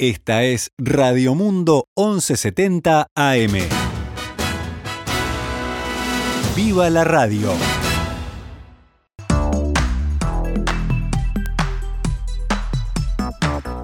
Esta 0.00 0.44
es 0.44 0.70
Radio 0.78 1.34
Mundo 1.34 1.88
1170 1.96 3.08
AM. 3.16 3.52
¡Viva 6.54 6.88
la 6.88 7.02
radio! 7.02 7.52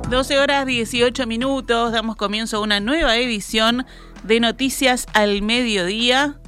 Doce 0.08 0.38
horas 0.38 0.66
18 0.66 1.27
minutos, 1.27 1.90
damos 1.90 2.15
comienzo 2.15 2.58
a 2.58 2.60
una 2.60 2.78
nueva 2.78 3.17
edición 3.17 3.85
de 4.22 4.38
Noticias 4.38 5.06
al 5.15 5.42
Mediodía 5.42 6.38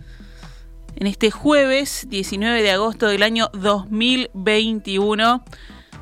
en 0.95 1.09
este 1.09 1.33
jueves 1.33 2.07
19 2.09 2.63
de 2.63 2.71
agosto 2.71 3.09
del 3.09 3.25
año 3.25 3.51
2021 3.53 5.43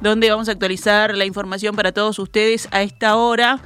donde 0.00 0.30
vamos 0.30 0.48
a 0.48 0.52
actualizar 0.52 1.16
la 1.16 1.24
información 1.24 1.76
para 1.76 1.92
todos 1.92 2.18
ustedes 2.18 2.68
a 2.72 2.82
esta 2.82 3.16
hora. 3.16 3.60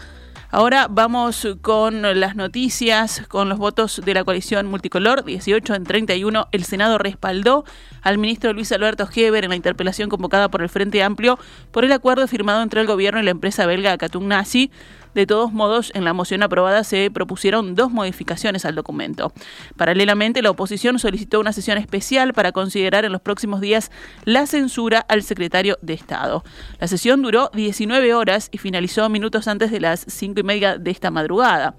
Ahora 0.51 0.87
vamos 0.89 1.47
con 1.61 2.01
las 2.19 2.35
noticias, 2.35 3.23
con 3.29 3.51
los 3.51 3.59
votos 3.59 4.01
de 4.03 4.15
la 4.15 4.25
coalición 4.25 4.67
multicolor, 4.67 5.23
18 5.23 5.75
en 5.75 5.85
31. 5.85 6.49
El 6.53 6.65
Senado 6.65 6.97
respaldó 6.97 7.65
al 8.01 8.17
ministro 8.17 8.55
Luis 8.55 8.73
Alberto 8.73 9.07
Heber 9.15 9.45
en 9.45 9.51
la 9.51 9.57
interpelación 9.57 10.09
convocada 10.09 10.51
por 10.51 10.63
el 10.63 10.71
Frente 10.71 11.03
Amplio 11.03 11.39
por 11.71 11.85
el 11.85 11.93
acuerdo 11.93 12.27
firmado 12.29 12.63
entre 12.63 12.81
el 12.81 12.87
gobierno 12.87 13.21
y 13.21 13.25
la 13.25 13.31
empresa 13.31 13.67
belga 13.67 13.99
Nazi 14.21 14.71
de 15.19 15.27
todos 15.27 15.53
modos, 15.53 15.91
en 15.95 16.05
la 16.05 16.13
moción 16.13 16.45
aprobada 16.45 16.85
se 16.85 17.11
propusieron 17.11 17.75
dos 17.75 17.91
modificaciones 17.91 18.65
al 18.65 18.77
documento. 18.77 19.33
Paralelamente, 19.77 20.43
la 20.43 20.51
oposición 20.51 21.01
solicitó 21.01 21.41
una 21.41 21.53
sesión 21.53 21.77
especial 21.77 22.33
para 22.33 22.53
considerar 22.53 23.05
en 23.05 23.11
los 23.11 23.21
próximos 23.21 23.61
días 23.61 23.91
la 24.25 24.47
censura 24.47 25.01
al 25.09 25.25
secretario 25.25 25.77
de 25.83 25.95
Estado. 25.95 26.45
La 26.79 26.87
sesión 26.87 27.21
duró 27.23 27.51
19 27.53 28.15
horas 28.15 28.49
y 28.53 28.59
finalizó 28.59 29.09
minutos 29.09 29.49
antes 29.49 29.73
de 29.73 29.81
las 29.81 30.07
cinco 30.07 30.39
y 30.39 30.45
media 30.45 30.79
de 30.79 30.93
esta 30.93 31.11
madrugada. 31.11 31.75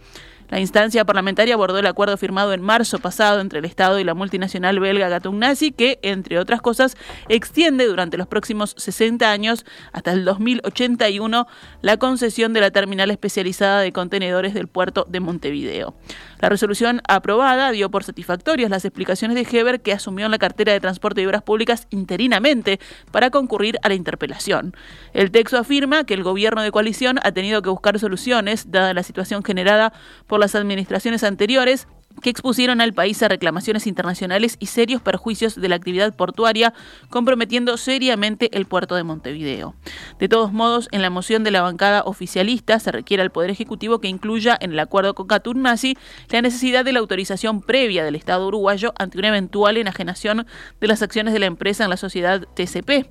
La 0.49 0.59
instancia 0.59 1.05
parlamentaria 1.05 1.53
abordó 1.53 1.77
el 1.77 1.85
acuerdo 1.85 2.17
firmado 2.17 2.53
en 2.53 2.61
marzo 2.61 2.99
pasado 2.99 3.39
entre 3.39 3.59
el 3.59 3.65
Estado 3.65 3.99
y 3.99 4.03
la 4.03 4.15
multinacional 4.15 4.79
belga 4.79 5.19
Nazi, 5.31 5.71
que, 5.71 5.99
entre 6.01 6.39
otras 6.39 6.61
cosas, 6.61 6.97
extiende 7.27 7.85
durante 7.85 8.17
los 8.17 8.27
próximos 8.27 8.73
60 8.77 9.31
años, 9.31 9.65
hasta 9.91 10.11
el 10.11 10.25
2081, 10.25 11.47
la 11.81 11.97
concesión 11.97 12.53
de 12.53 12.61
la 12.61 12.71
terminal 12.71 13.11
especializada 13.11 13.81
de 13.81 13.91
contenedores 13.91 14.53
del 14.53 14.67
puerto 14.67 15.05
de 15.07 15.19
Montevideo. 15.19 15.93
La 16.39 16.49
resolución 16.49 17.01
aprobada 17.07 17.71
dio 17.71 17.91
por 17.91 18.03
satisfactorias 18.03 18.69
las 18.69 18.85
explicaciones 18.85 19.35
de 19.35 19.59
Heber, 19.59 19.81
que 19.81 19.93
asumió 19.93 20.25
en 20.25 20.31
la 20.31 20.37
cartera 20.37 20.71
de 20.71 20.79
Transporte 20.79 21.21
y 21.21 21.25
Obras 21.25 21.43
Públicas 21.43 21.87
interinamente 21.89 22.79
para 23.11 23.29
concurrir 23.29 23.77
a 23.83 23.89
la 23.89 23.95
interpelación. 23.95 24.73
El 25.13 25.31
texto 25.31 25.57
afirma 25.57 26.05
que 26.05 26.13
el 26.13 26.23
gobierno 26.23 26.61
de 26.61 26.71
coalición 26.71 27.19
ha 27.23 27.33
tenido 27.33 27.61
que 27.61 27.69
buscar 27.69 27.99
soluciones, 27.99 28.71
dada 28.71 28.93
la 28.93 29.03
situación 29.03 29.43
generada 29.43 29.91
por 30.27 30.38
las 30.39 30.55
administraciones 30.55 31.23
anteriores, 31.23 31.87
que 32.21 32.29
expusieron 32.29 32.81
al 32.81 32.93
país 32.93 33.21
a 33.23 33.27
reclamaciones 33.27 33.87
internacionales 33.87 34.57
y 34.59 34.67
serios 34.67 35.01
perjuicios 35.01 35.55
de 35.55 35.69
la 35.69 35.75
actividad 35.75 36.15
portuaria, 36.15 36.73
comprometiendo 37.09 37.77
seriamente 37.77 38.55
el 38.57 38.65
puerto 38.65 38.95
de 38.95 39.03
Montevideo. 39.03 39.75
De 40.19 40.27
todos 40.27 40.51
modos, 40.51 40.89
en 40.91 41.01
la 41.01 41.09
moción 41.09 41.43
de 41.43 41.51
la 41.51 41.61
bancada 41.61 42.03
oficialista 42.03 42.79
se 42.79 42.91
requiere 42.91 43.23
al 43.23 43.31
Poder 43.31 43.49
Ejecutivo 43.49 43.99
que 43.99 44.07
incluya 44.07 44.57
en 44.59 44.71
el 44.73 44.79
acuerdo 44.79 45.15
con 45.15 45.27
Caturnasi 45.27 45.97
la 46.29 46.41
necesidad 46.41 46.83
de 46.83 46.93
la 46.93 46.99
autorización 46.99 47.61
previa 47.61 48.03
del 48.03 48.15
Estado 48.15 48.47
uruguayo 48.47 48.93
ante 48.97 49.17
una 49.17 49.29
eventual 49.29 49.77
enajenación 49.77 50.45
de 50.81 50.87
las 50.87 51.01
acciones 51.01 51.33
de 51.33 51.39
la 51.39 51.45
empresa 51.45 51.83
en 51.83 51.89
la 51.89 51.97
sociedad 51.97 52.41
TCP. 52.53 53.09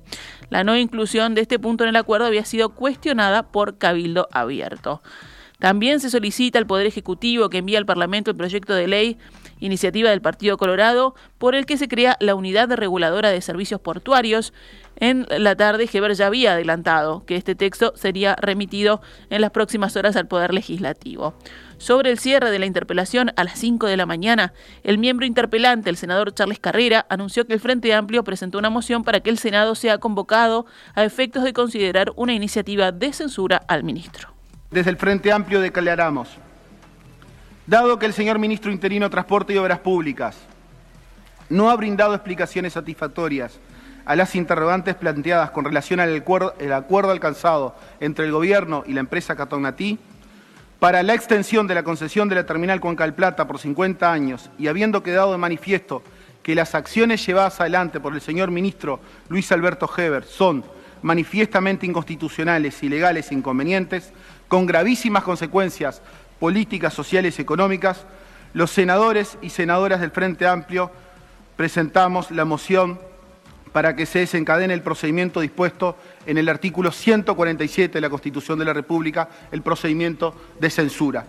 La 0.49 0.63
no 0.63 0.77
inclusión 0.77 1.35
de 1.35 1.41
este 1.41 1.57
punto 1.57 1.83
en 1.83 1.89
el 1.89 1.95
acuerdo 1.95 2.27
había 2.27 2.45
sido 2.45 2.75
cuestionada 2.75 3.51
por 3.51 3.77
Cabildo 3.77 4.27
Abierto. 4.31 5.01
También 5.59 5.99
se 5.99 6.09
solicita 6.09 6.57
al 6.57 6.65
Poder 6.65 6.87
Ejecutivo 6.87 7.49
que 7.49 7.57
envíe 7.57 7.75
al 7.75 7.85
Parlamento 7.85 8.31
el 8.31 8.37
proyecto 8.37 8.73
de 8.73 8.87
ley, 8.87 9.17
iniciativa 9.59 10.09
del 10.09 10.21
Partido 10.21 10.57
Colorado, 10.57 11.15
por 11.37 11.53
el 11.53 11.65
que 11.65 11.77
se 11.77 11.89
crea 11.89 12.15
la 12.21 12.33
Unidad 12.33 12.71
Reguladora 12.71 13.29
de 13.29 13.41
Servicios 13.41 13.81
Portuarios. 13.81 14.53
En 15.01 15.27
la 15.29 15.57
tarde, 15.57 15.89
Heber 15.91 16.13
ya 16.13 16.27
había 16.27 16.53
adelantado 16.53 17.25
que 17.25 17.35
este 17.35 17.55
texto 17.55 17.91
sería 17.97 18.37
remitido 18.37 19.01
en 19.29 19.41
las 19.41 19.51
próximas 19.51 19.97
horas 19.97 20.15
al 20.15 20.27
Poder 20.27 20.53
Legislativo. 20.53 21.33
Sobre 21.77 22.11
el 22.11 22.19
cierre 22.19 22.51
de 22.51 22.59
la 22.59 22.65
interpelación 22.65 23.33
a 23.35 23.43
las 23.43 23.59
5 23.59 23.87
de 23.87 23.97
la 23.97 24.05
mañana, 24.05 24.53
el 24.83 24.97
miembro 24.97 25.25
interpelante, 25.25 25.89
el 25.89 25.97
senador 25.97 26.33
Charles 26.33 26.59
Carrera, 26.59 27.05
anunció 27.09 27.45
que 27.45 27.53
el 27.53 27.59
Frente 27.59 27.93
Amplio 27.93 28.23
presentó 28.23 28.59
una 28.59 28.69
moción 28.69 29.03
para 29.03 29.19
que 29.19 29.29
el 29.29 29.37
Senado 29.37 29.75
sea 29.75 29.97
convocado 29.97 30.65
a 30.95 31.03
efectos 31.03 31.43
de 31.43 31.51
considerar 31.51 32.13
una 32.15 32.33
iniciativa 32.33 32.93
de 32.93 33.11
censura 33.11 33.57
al 33.67 33.83
ministro. 33.83 34.38
Desde 34.71 34.91
el 34.91 34.97
Frente 34.97 35.31
Amplio 35.31 35.61
declaramos, 35.61 36.29
dado 37.65 37.97
que 37.97 38.05
el 38.05 38.13
señor 38.13 38.37
ministro 38.37 38.71
interino 38.71 39.09
Transporte 39.09 39.51
y 39.51 39.57
Obras 39.57 39.79
Públicas 39.79 40.37
no 41.49 41.71
ha 41.71 41.75
brindado 41.75 42.13
explicaciones 42.13 42.73
satisfactorias 42.73 43.59
a 44.05 44.15
las 44.15 44.35
interrogantes 44.35 44.93
planteadas 44.93 45.49
con 45.49 45.65
relación 45.65 45.99
al 45.99 46.15
acuerdo, 46.15 47.09
alcanzado 47.09 47.75
entre 47.99 48.25
el 48.25 48.31
Gobierno 48.31 48.83
y 48.85 48.93
la 48.93 48.99
empresa 48.99 49.35
Catognatí, 49.35 49.97
para 50.79 51.01
la 51.01 51.15
extensión 51.15 51.65
de 51.65 51.73
la 51.73 51.81
concesión 51.81 52.29
de 52.29 52.35
la 52.35 52.45
terminal 52.45 52.79
con 52.79 52.95
Calplata 52.95 53.47
por 53.47 53.57
50 53.57 54.11
años 54.11 54.51
y 54.59 54.67
habiendo 54.67 55.01
quedado 55.01 55.31
de 55.31 55.39
manifiesto 55.39 56.03
que 56.43 56.53
las 56.53 56.75
acciones 56.75 57.25
llevadas 57.25 57.59
adelante 57.59 57.99
por 57.99 58.13
el 58.13 58.21
señor 58.21 58.51
ministro 58.51 58.99
Luis 59.29 59.51
Alberto 59.51 59.89
Heber 59.97 60.25
son 60.25 60.63
manifiestamente 61.01 61.85
inconstitucionales, 61.85 62.83
ilegales 62.83 63.31
e 63.31 63.35
inconvenientes, 63.35 64.11
con 64.49 64.65
gravísimas 64.65 65.23
consecuencias 65.23 66.01
políticas, 66.39 66.93
sociales 66.93 67.39
y 67.39 67.41
económicas, 67.41 68.05
los 68.53 68.71
senadores 68.71 69.37
y 69.41 69.51
senadoras 69.51 70.01
del 70.01 70.11
Frente 70.11 70.47
Amplio 70.47 70.91
presentamos 71.55 72.31
la 72.31 72.45
moción 72.45 72.99
para 73.71 73.95
que 73.95 74.07
se 74.07 74.19
desencadene 74.19 74.73
el 74.73 74.81
procedimiento 74.81 75.39
dispuesto 75.39 75.95
en 76.25 76.39
el 76.39 76.49
artículo 76.49 76.91
147 76.91 77.93
de 77.93 78.01
la 78.01 78.09
Constitución 78.09 78.57
de 78.57 78.65
la 78.65 78.73
República, 78.73 79.29
el 79.51 79.61
procedimiento 79.61 80.35
de 80.59 80.69
censura. 80.71 81.25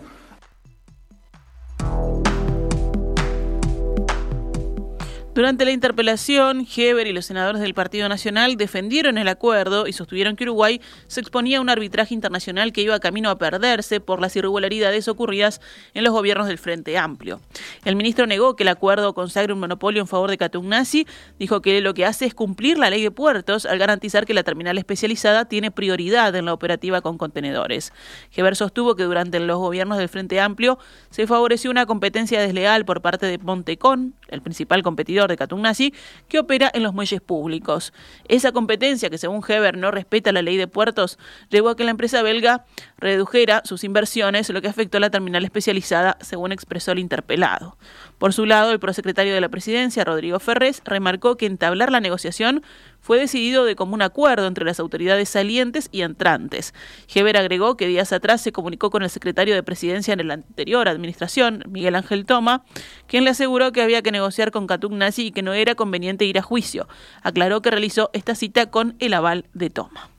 Durante 5.33 5.63
la 5.63 5.71
interpelación, 5.71 6.67
Heber 6.75 7.07
y 7.07 7.13
los 7.13 7.25
senadores 7.25 7.61
del 7.61 7.73
Partido 7.73 8.09
Nacional 8.09 8.57
defendieron 8.57 9.17
el 9.17 9.29
acuerdo 9.29 9.87
y 9.87 9.93
sostuvieron 9.93 10.35
que 10.35 10.43
Uruguay 10.43 10.81
se 11.07 11.21
exponía 11.21 11.59
a 11.59 11.61
un 11.61 11.69
arbitraje 11.69 12.13
internacional 12.13 12.73
que 12.73 12.81
iba 12.81 12.99
camino 12.99 13.29
a 13.29 13.37
perderse 13.37 14.01
por 14.01 14.19
las 14.19 14.35
irregularidades 14.35 15.07
ocurridas 15.07 15.61
en 15.93 16.03
los 16.03 16.11
gobiernos 16.11 16.47
del 16.47 16.57
Frente 16.57 16.97
Amplio. 16.97 17.39
El 17.85 17.95
ministro 17.95 18.27
negó 18.27 18.57
que 18.57 18.63
el 18.63 18.67
acuerdo 18.67 19.13
consagre 19.13 19.53
un 19.53 19.61
monopolio 19.61 20.01
en 20.01 20.07
favor 20.07 20.29
de 20.29 20.37
Catugnasi, 20.37 21.07
dijo 21.39 21.61
que 21.61 21.79
lo 21.79 21.93
que 21.93 22.05
hace 22.05 22.25
es 22.25 22.33
cumplir 22.33 22.77
la 22.77 22.89
ley 22.89 23.01
de 23.01 23.11
puertos 23.11 23.65
al 23.65 23.79
garantizar 23.79 24.25
que 24.25 24.33
la 24.33 24.43
terminal 24.43 24.77
especializada 24.77 25.45
tiene 25.45 25.71
prioridad 25.71 26.35
en 26.35 26.43
la 26.43 26.53
operativa 26.53 26.99
con 26.99 27.17
contenedores. 27.17 27.93
Heber 28.35 28.57
sostuvo 28.57 28.97
que 28.97 29.03
durante 29.03 29.39
los 29.39 29.59
gobiernos 29.59 29.97
del 29.97 30.09
Frente 30.09 30.41
Amplio 30.41 30.77
se 31.09 31.25
favoreció 31.25 31.71
una 31.71 31.85
competencia 31.85 32.41
desleal 32.41 32.83
por 32.83 33.01
parte 33.01 33.27
de 33.27 33.37
Montecón, 33.37 34.13
el 34.27 34.41
principal 34.41 34.83
competidor 34.83 35.20
de 35.27 35.37
Catugnasi, 35.37 35.93
que 36.27 36.39
opera 36.39 36.71
en 36.73 36.83
los 36.83 36.93
muelles 36.93 37.21
públicos. 37.21 37.93
Esa 38.27 38.51
competencia, 38.51 39.09
que 39.09 39.17
según 39.17 39.43
Heber 39.47 39.77
no 39.77 39.91
respeta 39.91 40.31
la 40.31 40.41
ley 40.41 40.57
de 40.57 40.67
puertos, 40.67 41.17
llevó 41.49 41.69
a 41.69 41.75
que 41.75 41.83
la 41.83 41.91
empresa 41.91 42.21
belga 42.21 42.65
redujera 42.97 43.61
sus 43.65 43.83
inversiones, 43.83 44.49
lo 44.49 44.61
que 44.61 44.67
afectó 44.67 44.97
a 44.97 45.01
la 45.01 45.09
terminal 45.09 45.43
especializada, 45.43 46.17
según 46.21 46.51
expresó 46.51 46.91
el 46.91 46.99
interpelado. 46.99 47.77
Por 48.17 48.33
su 48.33 48.45
lado, 48.45 48.71
el 48.71 48.79
prosecretario 48.79 49.33
de 49.33 49.41
la 49.41 49.49
presidencia, 49.49 50.03
Rodrigo 50.03 50.39
Ferrés, 50.39 50.81
remarcó 50.85 51.37
que 51.37 51.45
entablar 51.45 51.91
la 51.91 51.99
negociación 51.99 52.63
fue 53.01 53.19
decidido 53.19 53.65
de 53.65 53.75
común 53.75 54.01
acuerdo 54.01 54.47
entre 54.47 54.65
las 54.65 54.79
autoridades 54.79 55.29
salientes 55.29 55.89
y 55.91 56.03
entrantes. 56.03 56.73
Heber 57.13 57.37
agregó 57.37 57.75
que 57.75 57.87
días 57.87 58.13
atrás 58.13 58.41
se 58.41 58.51
comunicó 58.51 58.89
con 58.89 59.03
el 59.03 59.09
secretario 59.09 59.55
de 59.55 59.63
presidencia 59.63 60.13
en 60.13 60.27
la 60.27 60.35
anterior 60.35 60.87
administración, 60.87 61.63
Miguel 61.67 61.95
Ángel 61.95 62.25
Toma, 62.25 62.63
quien 63.07 63.23
le 63.23 63.31
aseguró 63.31 63.71
que 63.71 63.81
había 63.81 64.01
que 64.01 64.11
negociar 64.11 64.51
con 64.51 64.67
Nazi 64.91 65.27
y 65.27 65.31
que 65.31 65.41
no 65.41 65.53
era 65.53 65.75
conveniente 65.75 66.25
ir 66.25 66.37
a 66.37 66.41
juicio. 66.41 66.87
Aclaró 67.23 67.61
que 67.61 67.71
realizó 67.71 68.09
esta 68.13 68.35
cita 68.35 68.67
con 68.67 68.95
el 68.99 69.13
aval 69.13 69.45
de 69.53 69.69
Toma. 69.69 70.10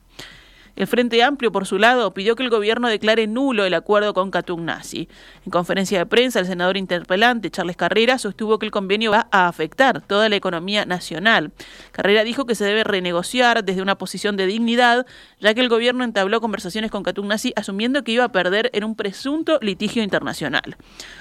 El 0.75 0.87
Frente 0.87 1.21
Amplio, 1.21 1.51
por 1.51 1.67
su 1.67 1.77
lado, 1.77 2.15
pidió 2.15 2.35
que 2.35 2.41
el 2.41 2.49
gobierno 2.49 2.87
declare 2.87 3.27
nulo 3.27 3.63
el 3.63 3.75
acuerdo 3.75 4.15
con 4.15 4.31
Nazi. 4.65 5.07
En 5.45 5.51
conferencia 5.51 5.99
de 5.99 6.07
prensa, 6.07 6.39
el 6.39 6.47
senador 6.47 6.77
interpelante, 6.77 7.51
Charles 7.51 7.77
Carrera, 7.77 8.17
sostuvo 8.17 8.57
que 8.57 8.65
el 8.65 8.71
convenio 8.71 9.11
va 9.11 9.27
a 9.31 9.47
afectar 9.47 10.01
toda 10.01 10.29
la 10.29 10.35
economía 10.35 10.85
nacional. 10.85 11.51
Carrera 11.91 12.23
dijo 12.23 12.45
que 12.47 12.55
se 12.55 12.65
debe 12.65 12.83
renegociar 12.83 13.63
desde 13.63 13.83
una 13.83 13.99
posición 13.99 14.35
de 14.35 14.47
dignidad, 14.47 15.05
ya 15.39 15.53
que 15.53 15.61
el 15.61 15.69
gobierno 15.69 16.03
entabló 16.03 16.41
conversaciones 16.41 16.89
con 16.89 17.03
Nazi 17.27 17.53
asumiendo 17.55 18.03
que 18.03 18.13
iba 18.13 18.23
a 18.23 18.31
perder 18.31 18.71
en 18.73 18.83
un 18.83 18.95
presunto 18.95 19.59
litigio 19.61 20.01
internacional. 20.01 20.75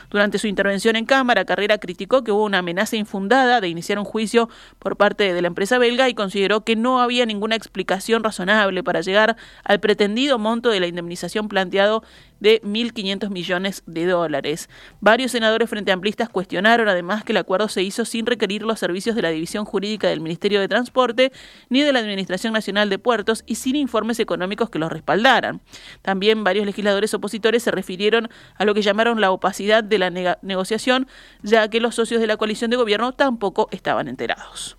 Durante 0.09 0.39
su 0.39 0.47
intervención 0.47 0.97
en 0.97 1.05
Cámara, 1.05 1.45
Carrera 1.45 1.77
criticó 1.77 2.25
que 2.25 2.33
hubo 2.33 2.45
una 2.45 2.59
amenaza 2.59 2.97
infundada 2.97 3.61
de 3.61 3.69
iniciar 3.69 3.99
un 3.99 4.05
juicio 4.05 4.49
por 4.79 4.97
parte 4.97 5.35
de 5.35 5.43
la 5.43 5.49
empresa 5.49 5.77
belga 5.77 6.09
y 6.09 6.15
consideró 6.15 6.65
que 6.65 6.75
no 6.75 7.03
había 7.03 7.27
ninguna 7.27 7.57
explicación 7.57 8.25
razonable 8.25 8.83
para 8.83 9.03
llegar 9.03 9.37
al 9.65 9.81
pretendido 9.81 10.39
monto 10.39 10.71
de 10.71 10.81
la 10.81 10.87
indemnización 10.87 11.49
planteado 11.49 12.03
de 12.43 12.61
1.500 12.63 13.31
millones 13.31 13.85
de 13.87 14.05
dólares. 14.05 14.69
Varios 15.01 15.31
senadores 15.31 15.71
frente 15.71 15.93
amplistas 15.93 16.29
cuestionaron 16.29 16.89
además 16.89 17.23
que 17.23 17.31
el 17.31 17.37
acuerdo 17.37 17.69
se 17.69 17.85
hizo 17.85 18.05
sin 18.05 18.27
requerir 18.27 18.63
los 18.63 18.81
servicios 18.81 19.15
de 19.15 19.23
la 19.23 19.31
División 19.31 19.65
Jurídica 19.65 20.09
del 20.09 20.21
Ministerio 20.21 20.61
de 20.61 20.67
Transporte 20.67 21.31
ni 21.69 21.83
de 21.83 21.93
la 21.93 22.01
Administración 22.01 22.53
Nacional 22.53 22.91
de 22.91 22.99
Puertos 22.99 23.45
y 23.47 23.55
sin 23.55 23.77
informes 23.77 24.19
económicos 24.19 24.71
que 24.71 24.81
los 24.81 24.91
respaldaran. 24.91 25.61
También 26.03 26.43
varios 26.43 26.67
legisladores 26.67 27.15
opositores 27.15 27.63
se 27.63 27.71
refirieron 27.71 28.29
a 28.57 28.65
lo 28.65 28.75
que 28.75 28.83
llamaron 28.83 29.21
la 29.21 29.31
opacidad 29.31 29.85
de 29.85 29.99
la 29.99 30.11
negociación, 30.43 31.07
ya 31.43 31.69
que 31.69 31.81
los 31.81 31.95
socios 31.95 32.21
de 32.21 32.27
la 32.27 32.37
coalición 32.37 32.73
de 32.73 32.77
gobierno 32.77 33.13
tampoco 33.13 33.69
estaban 33.71 34.09
enterados. 34.09 34.77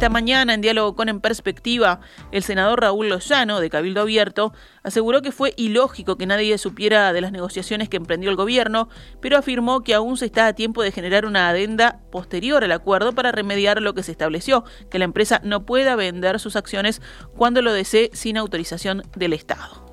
Esta 0.00 0.08
mañana, 0.08 0.54
en 0.54 0.62
diálogo 0.62 0.96
con 0.96 1.10
En 1.10 1.20
Perspectiva, 1.20 2.00
el 2.32 2.42
senador 2.42 2.80
Raúl 2.80 3.10
Lozano, 3.10 3.60
de 3.60 3.68
Cabildo 3.68 4.00
Abierto, 4.00 4.54
aseguró 4.82 5.20
que 5.20 5.30
fue 5.30 5.52
ilógico 5.58 6.16
que 6.16 6.24
nadie 6.24 6.56
supiera 6.56 7.12
de 7.12 7.20
las 7.20 7.32
negociaciones 7.32 7.90
que 7.90 7.98
emprendió 7.98 8.30
el 8.30 8.36
gobierno, 8.36 8.88
pero 9.20 9.36
afirmó 9.36 9.82
que 9.82 9.92
aún 9.92 10.16
se 10.16 10.24
está 10.24 10.46
a 10.46 10.54
tiempo 10.54 10.82
de 10.82 10.90
generar 10.90 11.26
una 11.26 11.50
adenda 11.50 12.00
posterior 12.10 12.64
al 12.64 12.72
acuerdo 12.72 13.12
para 13.12 13.30
remediar 13.30 13.82
lo 13.82 13.92
que 13.92 14.02
se 14.02 14.12
estableció, 14.12 14.64
que 14.90 14.98
la 14.98 15.04
empresa 15.04 15.42
no 15.44 15.66
pueda 15.66 15.96
vender 15.96 16.40
sus 16.40 16.56
acciones 16.56 17.02
cuando 17.36 17.60
lo 17.60 17.70
desee 17.70 18.08
sin 18.14 18.38
autorización 18.38 19.02
del 19.16 19.34
Estado. 19.34 19.84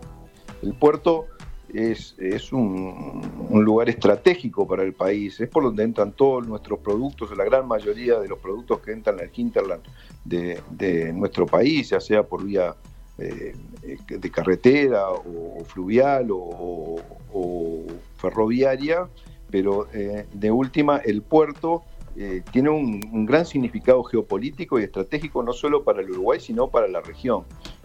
El 0.63 0.74
puerto 0.74 1.27
es, 1.74 2.16
es 2.18 2.54
un, 2.54 3.22
lugar 3.52 3.90
estratégico 3.90 4.68
para 4.68 4.84
el 4.84 4.94
país, 4.94 5.40
es 5.40 5.50
por 5.50 5.64
donde 5.64 5.84
entran 5.84 6.12
todos 6.12 6.48
nuestros 6.48 6.80
productos, 6.80 7.36
la 7.36 7.44
gran 7.44 7.68
mayoría 7.68 8.19
de 8.19 8.28
los 8.28 8.40
productos 8.40 8.80
que 8.80 8.92
entran 8.92 9.19
al 9.19 9.30
hinterland 9.34 9.84
de, 10.24 11.12
nuestro 11.14 11.46
país, 11.46 11.90
ya 11.90 12.00
sea 12.00 12.24
por 12.24 12.44
vía 12.44 12.75
eh, 13.18 13.56
de 14.08 14.31
carretera 14.31 15.10
o, 15.10 15.64
fluvial 15.66 16.28
o, 16.31 17.02
ferroviaria, 18.18 19.08
pero 19.50 19.88
eh, 19.94 20.25
de 20.34 20.52
última 20.52 20.98
el 20.98 21.22
puerto 21.22 21.84
eh, 22.16 22.42
tiene 22.52 22.69
un, 22.69 23.00
un, 23.12 23.25
gran 23.28 23.46
significado 23.46 24.04
geopolítico 24.04 24.80
y 24.80 24.84
estratégico 24.84 25.44
no 25.44 25.54
solo 25.54 25.84
para 25.84 26.02
el 26.02 26.10
Uruguay, 26.10 26.40
sino 26.40 26.68
para 26.68 26.88
la 26.88 27.02
región. 27.02 27.44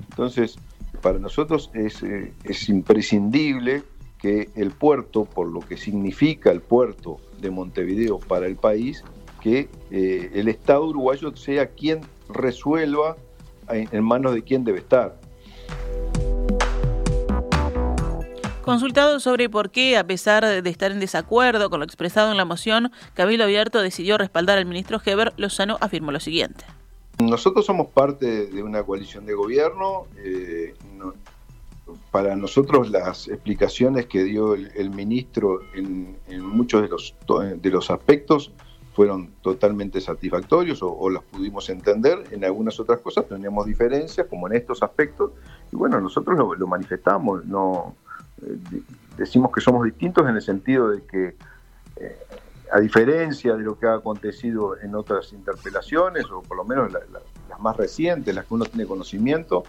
Entonces, 0.09 0.57
para 1.03 1.19
nosotros 1.19 1.71
eh, 1.75 2.33
es, 2.45 2.69
imprescindible 2.69 3.83
que 4.19 4.49
el 4.55 4.71
puerto, 4.71 5.25
por 5.25 5.49
lo 5.49 5.61
que 5.61 5.77
significa 5.77 6.51
el 6.51 6.61
puerto 6.61 7.19
de 7.41 7.51
Montevideo 7.51 8.19
para 8.21 8.47
el 8.47 8.57
país, 8.57 9.05
que 9.43 9.69
eh, 9.91 10.31
el 10.35 10.49
Estado 10.49 10.87
uruguayo 10.87 11.35
sea 11.37 11.67
quien 11.67 12.01
resuelva 12.29 13.17
en 13.69 14.05
manos 14.05 14.35
de 14.35 14.43
quién 14.43 14.65
debe 14.65 14.79
estar. 14.79 15.19
Consultado 18.63 19.19
sobre 19.19 19.49
por 19.49 19.71
qué, 19.71 19.97
a 19.97 20.07
pesar 20.07 20.63
de 20.63 20.71
estar 20.71 20.93
en 20.93 21.01
desacuerdo 21.01 21.69
con 21.69 21.81
lo 21.81 21.85
expresado 21.85 22.31
en 22.31 22.37
la 22.37 22.45
moción, 22.45 22.93
Cabildo 23.15 23.45
Abierto 23.45 23.83
decidió 23.83 24.19
respaldar 24.19 24.57
al 24.57 24.67
ministro 24.67 25.01
Heber, 25.05 25.33
Lozano 25.37 25.79
afirmó 25.81 26.13
lo 26.13 26.21
siguiente. 26.21 26.65
Nosotros 27.19 27.67
somos 27.67 27.89
parte 27.89 28.47
de 28.47 28.63
una 28.63 28.83
coalición 28.83 29.27
de 29.27 29.35
gobierno. 29.35 30.07
Eh, 30.17 30.75
para 32.13 32.37
nosotros 32.37 32.91
las 32.91 33.27
explicaciones 33.27 34.07
que 34.07 34.23
dio 34.23 34.55
el, 34.55 34.91
ministro 34.91 35.61
en, 35.75 36.19
muchos 36.41 36.83
de 36.83 36.89
los, 36.89 37.15
de 37.61 37.71
los 37.71 37.91
aspectos 37.91 38.53
fueron 38.93 39.31
totalmente 39.41 39.99
satisfactorios 39.99 40.81
o, 40.83 41.09
las 41.09 41.23
pudimos 41.23 41.71
entender. 41.71 42.25
En 42.31 42.45
algunas 42.45 42.79
otras 42.79 43.01
cosas 43.01 43.27
teníamos 43.27 43.65
diferencias, 43.65 44.27
como 44.29 44.47
en 44.47 44.57
estos 44.57 44.83
aspectos. 44.83 45.33
Y 45.73 45.77
bueno, 45.77 45.99
nosotros 46.01 46.39
lo, 46.59 46.67
manifestamos. 46.67 47.47
No, 47.47 47.97
eh, 48.43 48.83
decimos 49.17 49.51
que 49.51 49.63
somos 49.63 49.85
distintos 49.87 50.29
en 50.29 50.37
el 50.37 50.43
sentido 50.43 50.91
de 50.91 51.03
que 51.05 51.35
eh, 51.97 52.19
a 52.71 52.81
diferencia 52.81 53.57
de 53.57 53.63
lo 53.63 53.79
que 53.79 53.87
ha 53.87 53.95
acontecido 53.95 54.79
en 54.79 54.95
otras 54.95 55.33
interpelaciones, 55.33 56.25
o 56.31 56.43
por 56.43 56.59
lo 56.59 56.65
menos 56.65 56.93
las 56.93 57.61
más 57.61 57.77
recientes, 57.77 58.35
las 58.35 58.47
que 58.47 58.55
uno 58.55 58.67
tiene 58.67 58.87
conocimiento, 58.87 59.65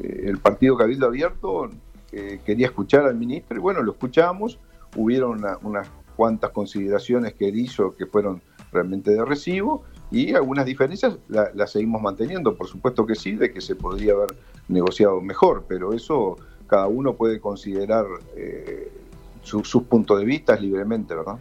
el 0.00 0.38
Partido 0.38 0.76
Cabildo 0.76 1.06
Abierto 1.06 1.70
eh, 2.12 2.40
quería 2.44 2.66
escuchar 2.66 3.04
al 3.04 3.16
ministro 3.16 3.56
y 3.56 3.60
bueno, 3.60 3.82
lo 3.82 3.92
escuchamos, 3.92 4.58
hubieron 4.96 5.44
unas 5.62 5.88
cuantas 6.16 6.50
consideraciones 6.50 7.34
que 7.34 7.48
él 7.48 7.58
hizo 7.58 7.94
que 7.96 8.06
fueron 8.06 8.42
realmente 8.72 9.10
de 9.12 9.24
recibo 9.24 9.84
y 10.10 10.34
algunas 10.34 10.66
diferencias 10.66 11.18
las 11.28 11.70
seguimos 11.70 12.02
manteniendo, 12.02 12.56
por 12.56 12.66
supuesto 12.66 13.06
que 13.06 13.14
sí, 13.14 13.36
de 13.36 13.52
que 13.52 13.60
se 13.60 13.76
podría 13.76 14.14
haber 14.14 14.36
negociado 14.68 15.20
mejor, 15.20 15.64
pero 15.68 15.92
eso 15.92 16.36
cada 16.66 16.88
uno 16.88 17.14
puede 17.14 17.40
considerar 17.40 18.06
eh, 18.36 18.92
sus 19.42 19.82
puntos 19.84 20.18
de 20.18 20.24
vista 20.24 20.56
libremente, 20.56 21.14
¿verdad? 21.14 21.38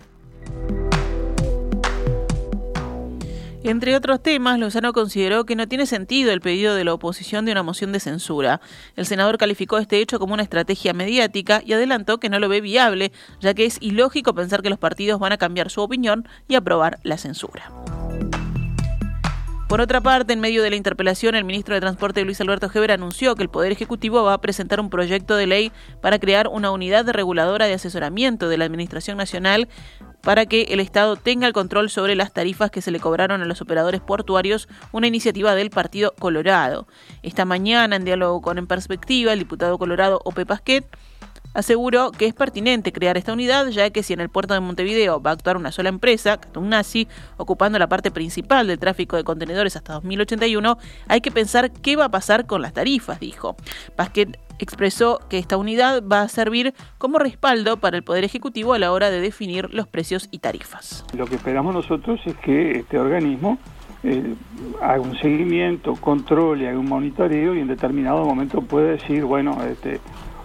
Entre 3.64 3.96
otros 3.96 4.24
temas, 4.24 4.58
Lozano 4.58 4.94
consideró 4.94 5.46
que 5.46 5.56
no 5.56 5.68
tiene 5.68 5.86
sentido 5.86 6.32
el 6.32 6.40
pedido 6.40 6.76
de 6.76 6.86
la 6.86 6.94
oposición 6.94 7.44
de 7.44 7.52
una 7.52 7.62
moción 7.62 7.92
de 7.92 8.00
censura. 8.00 8.62
El 8.96 9.06
senador 9.06 9.38
calificó 9.38 9.78
este 9.78 10.00
hecho 10.00 10.18
como 10.18 10.34
una 10.34 10.44
estrategia 10.44 10.94
mediática 10.94 11.62
y 11.66 11.74
adelantó 11.74 12.20
que 12.20 12.30
no 12.30 12.40
lo 12.40 12.48
ve 12.48 12.62
viable, 12.62 13.12
ya 13.42 13.54
que 13.54 13.66
es 13.66 13.78
ilógico 13.82 14.34
pensar 14.34 14.62
que 14.62 14.70
los 14.70 14.80
partidos 14.80 15.20
van 15.20 15.34
a 15.34 15.38
cambiar 15.38 15.70
su 15.70 15.82
opinión 15.82 16.26
y 16.48 16.56
aprobar 16.56 17.00
la 17.04 17.18
censura. 17.18 17.70
Por 19.68 19.82
otra 19.82 20.02
parte, 20.02 20.34
en 20.34 20.40
medio 20.40 20.64
de 20.64 20.72
la 20.72 20.78
interpelación, 20.78 21.36
el 21.36 21.44
ministro 21.44 21.76
de 21.76 21.82
Transporte 21.82 22.26
Luis 22.26 22.42
Alberto 22.42 22.72
Heber 22.74 22.92
anunció 22.92 23.36
que 23.36 23.44
el 23.44 23.50
Poder 23.50 23.72
Ejecutivo 23.72 24.24
va 24.24 24.34
a 24.34 24.42
presentar 24.42 24.80
un 24.80 24.90
proyecto 24.90 25.36
de 25.36 25.46
ley 25.46 25.72
para 26.02 26.18
crear 26.18 26.48
una 26.48 26.72
unidad 26.72 27.08
reguladora 27.08 27.68
de 27.68 27.76
asesoramiento 27.76 28.50
de 28.50 28.58
la 28.58 28.66
Administración 28.66 29.18
Nacional 29.18 29.68
para 30.22 30.46
que 30.46 30.64
el 30.70 30.80
Estado 30.80 31.16
tenga 31.16 31.48
el 31.48 31.54
control 31.54 31.90
sobre 31.90 32.16
las 32.16 32.34
tarifas 32.34 32.72
que 32.72 32.82
se 32.82 32.92
le 32.92 33.00
cobraron 33.00 33.42
a 33.42 33.46
los 33.46 33.62
operadores 33.62 34.02
portuarios, 34.02 34.68
una 34.92 35.08
iniciativa 35.08 35.56
del 35.56 35.70
Partido 35.70 36.14
Colorado. 36.20 36.88
Esta 37.24 37.46
mañana, 37.46 37.96
en 37.96 38.06
diálogo 38.06 38.42
con 38.42 38.58
En 38.58 38.68
Perspectiva, 38.68 39.34
el 39.34 39.40
diputado 39.40 39.78
colorado 39.78 40.22
Ope 40.24 40.46
Pasquet 40.46 40.86
aseguró 41.54 42.12
que 42.12 42.26
es 42.26 42.34
pertinente 42.34 42.94
crear 42.94 43.18
esta 43.18 43.34
unidad, 43.34 43.68
ya 43.70 43.90
que 43.90 44.04
si 44.04 44.14
en 44.14 44.20
el 44.20 44.30
puerto 44.30 44.54
de 44.54 44.60
Montevideo 44.60 45.22
va 45.22 45.32
a 45.32 45.34
actuar 45.34 45.58
una 45.58 45.72
sola 45.72 45.90
empresa, 45.90 46.40
Nazi, 46.60 47.08
ocupando 47.38 47.80
la 47.80 47.88
parte 47.88 48.12
principal 48.12 48.68
del 48.68 48.80
tráfico 48.80 49.16
de 49.16 49.24
contenedores 49.24 49.76
hasta 49.76 49.94
2081, 49.94 50.78
hay 51.08 51.22
que 51.22 51.32
pensar 51.32 51.72
qué 51.72 51.96
va 51.96 52.06
a 52.06 52.10
pasar 52.10 52.46
con 52.46 52.62
las 52.62 52.74
tarifas, 52.74 53.20
dijo. 53.20 53.56
Pasquet 53.96 54.38
expresó 54.60 55.20
que 55.30 55.38
esta 55.38 55.58
unidad 55.58 56.04
va 56.06 56.22
a 56.22 56.28
servir 56.28 56.74
como 56.98 57.18
respaldo 57.20 57.78
para 57.78 57.98
el 57.98 58.04
Poder 58.04 58.24
Ejecutivo 58.24 58.74
a 58.74 58.80
la 58.80 58.92
hora 58.92 59.10
de 59.10 59.22
definir 59.22 59.74
los 59.74 59.88
precios 59.88 60.28
y 60.32 60.40
tarifas. 60.40 61.06
Lo 61.18 61.26
que 61.26 61.36
esperamos 61.36 61.74
nosotros 61.74 62.20
es 62.26 62.36
que 62.38 62.72
este 62.80 63.00
organismo 63.00 63.58
eh, 64.04 64.36
haga 64.82 65.02
un 65.02 65.18
seguimiento, 65.18 65.96
controle, 65.96 66.70
haga 66.70 66.80
un 66.80 66.88
monitoreo 66.88 67.56
y 67.56 67.60
en 67.60 67.68
determinado 67.68 68.24
momento 68.24 68.62
puede 68.62 68.92
decir, 68.92 69.26
bueno, 69.26 69.58
este, 69.64 70.00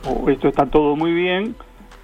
o 0.09 0.29
esto 0.31 0.49
está 0.49 0.67
todo 0.67 0.97
muy 0.97 1.13
bien 1.13 1.55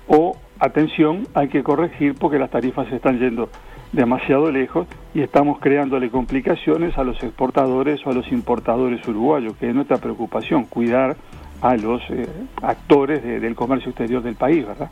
o 0.07 0.37
atención, 0.59 1.27
hay 1.35 1.49
que 1.49 1.63
corregir 1.63 2.15
porque 2.15 2.39
las 2.39 2.51
tarifas 2.51 2.89
se 2.89 2.97
están 2.97 3.19
yendo 3.19 3.49
demasiado 3.93 4.53
lejos 4.53 4.87
y 5.15 5.23
estamos 5.23 5.59
creándole 5.59 6.11
complicaciones 6.11 6.97
a 6.97 7.05
los 7.05 7.21
exportadores 7.23 8.01
o 8.07 8.11
a 8.11 8.13
los 8.13 8.31
importadores 8.31 9.07
uruguayos, 9.09 9.57
que 9.57 9.69
es 9.69 9.75
nuestra 9.75 9.97
preocupación, 9.97 10.65
cuidar 10.65 11.17
a 11.61 11.77
los 11.77 12.03
eh, 12.11 12.27
actores 12.63 13.23
del 13.23 13.55
comercio 13.55 13.91
exterior 13.91 14.23
del 14.23 14.35
país, 14.35 14.67
¿verdad? 14.67 14.91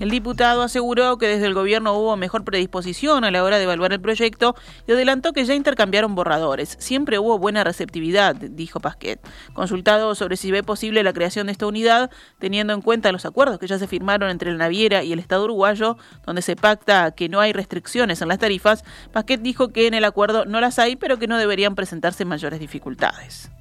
El 0.00 0.08
diputado 0.08 0.62
aseguró 0.62 1.18
que 1.18 1.28
desde 1.28 1.44
el 1.44 1.52
gobierno 1.52 1.92
hubo 1.92 2.16
mejor 2.16 2.42
predisposición 2.42 3.22
a 3.22 3.30
la 3.30 3.44
hora 3.44 3.58
de 3.58 3.64
evaluar 3.64 3.92
el 3.92 4.00
proyecto 4.00 4.54
y 4.88 4.92
adelantó 4.92 5.34
que 5.34 5.44
ya 5.44 5.54
intercambiaron 5.54 6.14
borradores. 6.14 6.78
Siempre 6.80 7.18
hubo 7.18 7.38
buena 7.38 7.64
receptividad, 7.64 8.34
dijo 8.34 8.80
Pasquet. 8.80 9.20
Consultado 9.52 10.14
sobre 10.14 10.38
si 10.38 10.50
ve 10.50 10.62
posible 10.62 11.02
la 11.02 11.12
creación 11.12 11.48
de 11.48 11.52
esta 11.52 11.66
unidad, 11.66 12.10
teniendo 12.38 12.72
en 12.72 12.80
cuenta 12.80 13.12
los 13.12 13.26
acuerdos 13.26 13.58
que 13.58 13.66
ya 13.66 13.78
se 13.78 13.86
firmaron 13.86 14.30
entre 14.30 14.52
la 14.52 14.56
naviera 14.56 15.02
y 15.02 15.12
el 15.12 15.18
Estado 15.18 15.44
uruguayo, 15.44 15.98
donde 16.24 16.40
se 16.40 16.56
pacta 16.56 17.10
que 17.10 17.28
no 17.28 17.40
hay 17.40 17.52
restricciones 17.52 18.22
en 18.22 18.28
las 18.28 18.38
tarifas, 18.38 18.84
Pasquet 19.12 19.42
dijo 19.42 19.68
que 19.68 19.86
en 19.86 19.92
el 19.92 20.04
acuerdo 20.06 20.46
no 20.46 20.62
las 20.62 20.78
hay, 20.78 20.96
pero 20.96 21.18
que 21.18 21.26
no 21.26 21.36
deberían 21.36 21.74
presentarse 21.74 22.24
mayores 22.24 22.58
dificultades. 22.58 23.52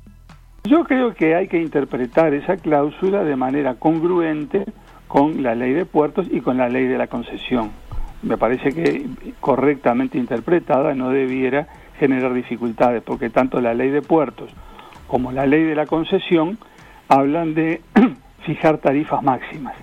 Yo 0.63 0.85
creo 0.85 1.13
que 1.13 1.35
hay 1.35 1.49
que 1.49 1.61
interpretar 1.61 2.33
esa 2.33 2.55
cláusula 2.55 3.25
de 3.25 3.35
manera 3.35 3.75
congruente 3.75 4.65
con 5.09 5.41
la 5.41 5.55
ley 5.55 5.73
de 5.73 5.85
puertos 5.85 6.27
y 6.31 6.39
con 6.39 6.57
la 6.57 6.69
ley 6.69 6.85
de 6.85 6.97
la 6.97 7.07
concesión. 7.07 7.71
Me 8.21 8.37
parece 8.37 8.71
que 8.71 9.07
correctamente 9.39 10.19
interpretada 10.19 10.93
no 10.93 11.09
debiera 11.09 11.67
generar 11.97 12.31
dificultades, 12.31 13.01
porque 13.01 13.31
tanto 13.31 13.59
la 13.59 13.73
ley 13.73 13.89
de 13.89 14.03
puertos 14.03 14.51
como 15.07 15.31
la 15.31 15.47
ley 15.47 15.63
de 15.63 15.73
la 15.73 15.87
concesión 15.87 16.59
hablan 17.07 17.55
de 17.55 17.81
fijar 18.45 18.77
tarifas 18.77 19.23
máximas. 19.23 19.73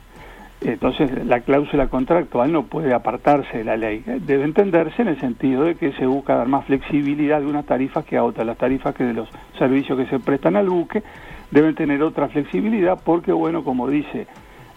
Entonces, 0.61 1.11
la 1.26 1.40
cláusula 1.40 1.88
contractual 1.88 2.52
no 2.52 2.62
puede 2.62 2.95
apartarse 2.95 3.59
de 3.59 3.64
la 3.64 3.76
ley. 3.76 4.04
Debe 4.06 4.45
entenderse 4.45 5.02
en 5.02 5.09
el 5.09 5.18
sentido 5.18 5.64
de 5.64 5.75
que 5.75 5.92
se 5.95 6.06
busca 6.06 6.37
dar 6.37 6.47
más 6.47 6.64
flexibilidad 6.66 7.40
de 7.40 7.47
unas 7.47 7.66
tarifas 7.66 8.04
que 8.04 8.16
a 8.16 8.23
otras. 8.23 8.47
Las 8.47 8.59
tarifas 8.59 8.95
que 8.95 9.02
de 9.02 9.12
los 9.12 9.28
servicios 9.59 9.99
que 9.99 10.06
se 10.06 10.21
prestan 10.21 10.54
al 10.54 10.68
buque 10.68 11.02
deben 11.50 11.75
tener 11.75 12.00
otra 12.04 12.28
flexibilidad 12.28 12.99
porque, 13.04 13.33
bueno, 13.33 13.64
como 13.64 13.88
dice 13.88 14.28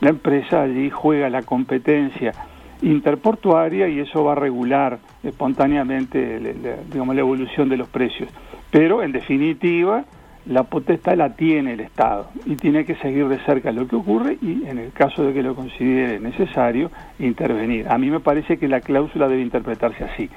la 0.01 0.09
empresa, 0.09 0.61
allí 0.61 0.89
juega 0.89 1.29
la 1.29 1.41
competencia 1.43 2.33
interportuaria 2.81 3.89
y 3.89 3.99
eso 3.99 4.23
va 4.23 4.33
a 4.33 4.35
regular 4.35 4.99
espontáneamente 5.23 6.39
digamos, 6.91 7.15
la 7.15 7.21
evolución 7.21 7.69
de 7.69 7.77
los 7.77 7.89
precios. 7.89 8.29
Pero, 8.71 9.03
en 9.03 9.11
definitiva, 9.11 10.05
la 10.45 10.63
potestad 10.63 11.15
la 11.15 11.35
tiene 11.35 11.73
el 11.73 11.81
Estado 11.81 12.29
y 12.45 12.55
tiene 12.55 12.85
que 12.85 12.95
seguir 12.95 13.27
de 13.27 13.39
cerca 13.39 13.71
lo 13.71 13.87
que 13.87 13.95
ocurre 13.95 14.37
y 14.41 14.65
en 14.65 14.79
el 14.79 14.91
caso 14.91 15.23
de 15.23 15.33
que 15.33 15.43
lo 15.43 15.55
considere 15.55 16.19
necesario 16.19 16.89
intervenir. 17.19 17.87
A 17.89 17.97
mí 17.97 18.09
me 18.09 18.19
parece 18.19 18.57
que 18.57 18.67
la 18.67 18.81
cláusula 18.81 19.27
debe 19.27 19.41
interpretarse 19.41 20.03
así. 20.05 20.29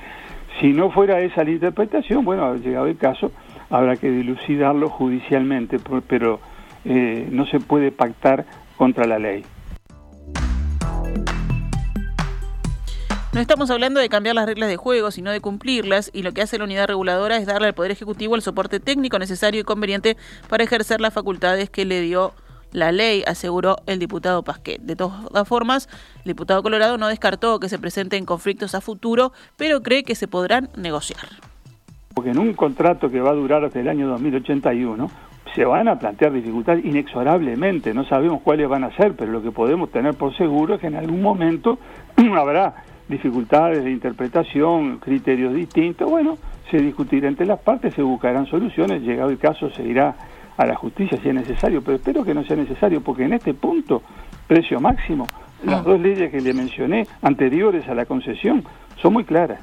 Si 0.61 0.73
no 0.73 0.91
fuera 0.91 1.21
esa 1.21 1.45
la 1.45 1.51
interpretación, 1.51 2.25
bueno, 2.25 2.57
llegado 2.57 2.87
el 2.87 2.97
caso, 2.97 3.33
habrá 3.71 3.97
que 3.97 4.11
dilucidarlo 4.11 4.91
judicialmente, 4.91 5.79
pero 6.07 6.41
eh, 6.85 7.29
no 7.31 7.47
se 7.47 7.61
puede 7.61 7.91
pactar 7.91 8.45
contra 8.83 9.07
la 9.07 9.17
ley. 9.17 9.45
No 13.33 13.41
estamos 13.41 13.71
hablando 13.71 14.01
de 14.01 14.09
cambiar 14.09 14.35
las 14.35 14.45
reglas 14.45 14.69
de 14.69 14.77
juego, 14.77 15.13
sino 15.13 15.31
de 15.31 15.41
cumplirlas, 15.41 16.11
y 16.13 16.25
lo 16.25 16.33
que 16.33 16.43
hace 16.43 16.59
la 16.59 16.65
unidad 16.65 16.89
reguladora 16.89 17.37
es 17.37 17.47
darle 17.47 17.69
al 17.69 17.75
Poder 17.75 17.93
Ejecutivo 17.93 18.35
el 18.35 18.43
soporte 18.43 18.81
técnico 18.81 19.21
necesario 19.21 19.61
y 19.61 19.63
conveniente 19.63 20.17
para 20.49 20.65
ejercer 20.65 21.01
las 21.01 21.15
facultades 21.15 21.71
que 21.71 21.85
le 21.85 22.01
dio 22.01 22.33
la 22.73 22.91
ley, 22.91 23.23
aseguró 23.25 23.77
el 23.87 24.01
diputado 24.01 24.43
Pasquet. 24.43 24.81
De 24.81 24.97
todas 24.97 25.47
formas, 25.47 25.89
el 26.25 26.31
diputado 26.33 26.61
Colorado 26.65 26.99
no 26.99 27.07
descartó 27.07 27.61
que 27.61 27.69
se 27.69 27.79
presenten 27.79 28.25
conflictos 28.25 28.75
a 28.75 28.81
futuro, 28.81 29.31
pero 29.57 29.81
cree 29.83 30.03
que 30.03 30.17
se 30.17 30.27
podrán 30.27 30.71
negociar. 30.77 31.29
Porque 32.15 32.31
en 32.31 32.39
un 32.39 32.53
contrato 32.55 33.13
que 33.13 33.21
va 33.21 33.31
a 33.31 33.35
durar 33.35 33.65
hasta 33.65 33.79
el 33.79 33.87
año 33.87 34.09
2081, 34.09 35.09
se 35.55 35.65
van 35.65 35.89
a 35.89 35.99
plantear 35.99 36.33
dificultades 36.33 36.85
inexorablemente, 36.85 37.93
no 37.93 38.05
sabemos 38.05 38.41
cuáles 38.43 38.69
van 38.69 38.85
a 38.85 38.97
ser, 38.97 39.15
pero 39.15 39.33
lo 39.33 39.43
que 39.43 39.51
podemos 39.51 39.91
tener 39.91 40.15
por 40.15 40.35
seguro 40.37 40.75
es 40.75 40.81
que 40.81 40.87
en 40.87 40.97
algún 40.97 41.21
momento 41.21 41.79
habrá 42.37 42.75
dificultades 43.09 43.85
de 43.85 43.91
interpretación, 43.91 44.99
criterios 44.99 45.55
distintos, 45.55 46.11
bueno, 46.11 46.39
se 46.71 46.79
discutirá 46.79 47.29
entre 47.29 47.47
las 47.47 47.61
partes, 47.61 47.95
se 47.95 48.03
buscarán 48.03 48.47
soluciones, 48.47 49.03
llegado 49.03 49.31
el 49.31 49.39
caso 49.39 49.71
se 49.71 49.83
irá 49.83 50.15
a 50.57 50.67
la 50.67 50.75
justicia 50.75 51.19
si 51.23 51.29
es 51.29 51.35
necesario, 51.35 51.83
pero 51.83 51.97
espero 51.97 52.25
que 52.25 52.35
no 52.35 52.45
sea 52.45 52.57
necesario, 52.57 53.03
porque 53.03 53.25
en 53.25 53.35
este 53.35 53.53
punto, 53.53 54.03
precio 54.47 54.81
máximo, 54.81 55.29
las 55.65 55.81
ah. 55.81 55.83
dos 55.85 56.01
leyes 56.01 56.31
que 56.31 56.41
le 56.41 56.55
mencioné 56.55 57.07
anteriores 57.21 57.87
a 57.89 57.95
la 57.95 58.07
concesión 58.07 58.65
son 58.97 59.13
muy 59.13 59.25
claras. 59.25 59.61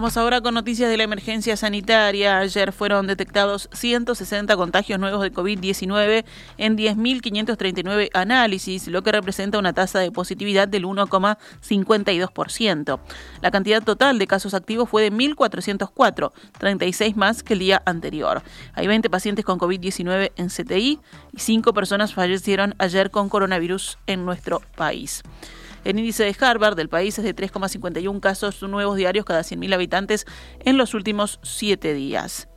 Vamos 0.00 0.16
ahora 0.16 0.40
con 0.40 0.54
noticias 0.54 0.88
de 0.88 0.96
la 0.96 1.02
emergencia 1.02 1.58
sanitaria. 1.58 2.38
Ayer 2.38 2.72
fueron 2.72 3.06
detectados 3.06 3.68
160 3.74 4.56
contagios 4.56 4.98
nuevos 4.98 5.20
de 5.20 5.30
COVID-19 5.30 6.24
en 6.56 6.78
10.539 6.78 8.08
análisis, 8.14 8.88
lo 8.88 9.02
que 9.02 9.12
representa 9.12 9.58
una 9.58 9.74
tasa 9.74 9.98
de 9.98 10.10
positividad 10.10 10.68
del 10.68 10.86
1,52%. 10.86 12.98
La 13.42 13.50
cantidad 13.50 13.82
total 13.82 14.18
de 14.18 14.26
casos 14.26 14.54
activos 14.54 14.88
fue 14.88 15.02
de 15.02 15.12
1.404, 15.12 16.32
36 16.58 17.16
más 17.18 17.42
que 17.42 17.52
el 17.52 17.58
día 17.58 17.82
anterior. 17.84 18.42
Hay 18.72 18.86
20 18.86 19.10
pacientes 19.10 19.44
con 19.44 19.58
COVID-19 19.58 20.32
en 20.34 20.48
CTI 20.48 20.98
y 21.30 21.38
5 21.38 21.74
personas 21.74 22.14
fallecieron 22.14 22.74
ayer 22.78 23.10
con 23.10 23.28
coronavirus 23.28 23.98
en 24.06 24.24
nuestro 24.24 24.62
país. 24.76 25.22
El 25.84 25.98
índice 25.98 26.24
de 26.24 26.36
Harvard 26.38 26.76
del 26.76 26.88
país 26.88 27.18
es 27.18 27.24
de 27.24 27.34
3,51 27.34 28.20
casos 28.20 28.62
nuevos 28.62 28.96
diarios 28.96 29.24
cada 29.24 29.40
100.000 29.40 29.74
habitantes 29.74 30.26
en 30.60 30.76
los 30.76 30.92
últimos 30.92 31.40
siete 31.42 31.94
días. 31.94 32.49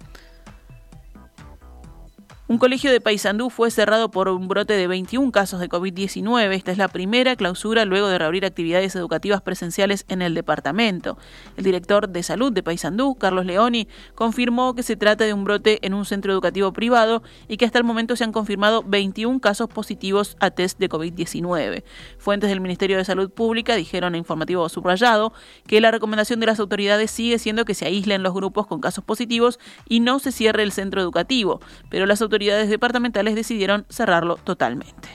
Un 2.54 2.60
colegio 2.60 2.92
de 2.92 3.02
Paysandú 3.02 3.50
fue 3.50 3.72
cerrado 3.72 4.12
por 4.12 4.30
un 4.30 4.48
brote 4.48 4.74
de 4.74 4.86
21 4.86 5.32
casos 5.32 5.60
de 5.60 5.68
COVID-19. 5.68 6.54
Esta 6.54 6.72
es 6.72 6.78
la 6.78 6.88
primera 6.88 7.36
clausura 7.36 7.84
luego 7.84 8.08
de 8.10 8.20
reabrir 8.20 8.46
actividades 8.46 8.96
educativas 8.96 9.42
presenciales 9.42 10.06
en 10.08 10.22
el 10.22 10.36
departamento. 10.36 11.18
El 11.58 11.64
director 11.64 12.10
de 12.10 12.22
salud 12.22 12.52
de 12.52 12.62
Paysandú, 12.62 13.16
Carlos 13.16 13.48
Leoni, 13.48 13.88
confirmó 14.14 14.76
que 14.76 14.84
se 14.84 14.96
trata 14.96 15.24
de 15.24 15.34
un 15.34 15.46
brote 15.46 15.80
en 15.82 15.96
un 15.96 16.06
centro 16.06 16.32
educativo 16.32 16.72
privado 16.74 17.24
y 17.48 17.58
que 17.58 17.66
hasta 17.66 17.80
el 17.80 17.86
momento 17.86 18.16
se 18.16 18.24
han 18.24 18.32
confirmado 18.32 18.84
21 18.86 19.40
casos 19.40 19.68
positivos 19.68 20.38
a 20.40 20.52
test 20.52 20.78
de 20.78 20.90
COVID-19. 20.90 21.82
Fuentes 22.20 22.52
del 22.52 22.62
Ministerio 22.62 22.98
de 22.98 23.06
Salud 23.06 23.32
Pública 23.32 23.76
dijeron 23.76 24.14
en 24.14 24.20
informativo 24.20 24.70
subrayado 24.70 25.34
que 25.66 25.82
la 25.82 25.90
recomendación 25.90 26.40
de 26.40 26.46
las 26.46 26.60
autoridades 26.60 27.10
sigue 27.10 27.40
siendo 27.40 27.66
que 27.66 27.74
se 27.74 27.88
aíslen 27.88 28.22
los 28.22 28.36
grupos 28.36 28.68
con 28.68 28.80
casos 28.80 29.04
positivos 29.04 29.58
y 29.90 30.02
no 30.02 30.20
se 30.20 30.32
cierre 30.32 30.62
el 30.62 30.72
centro 30.72 31.02
educativo, 31.02 31.60
pero 31.90 32.06
las 32.06 32.22
autoridades 32.22 32.43
autoridades 32.44 32.70
departamentales 32.70 33.36
decidieron 33.36 33.86
cerrarlo 33.90 34.36
totalmente. 34.36 35.10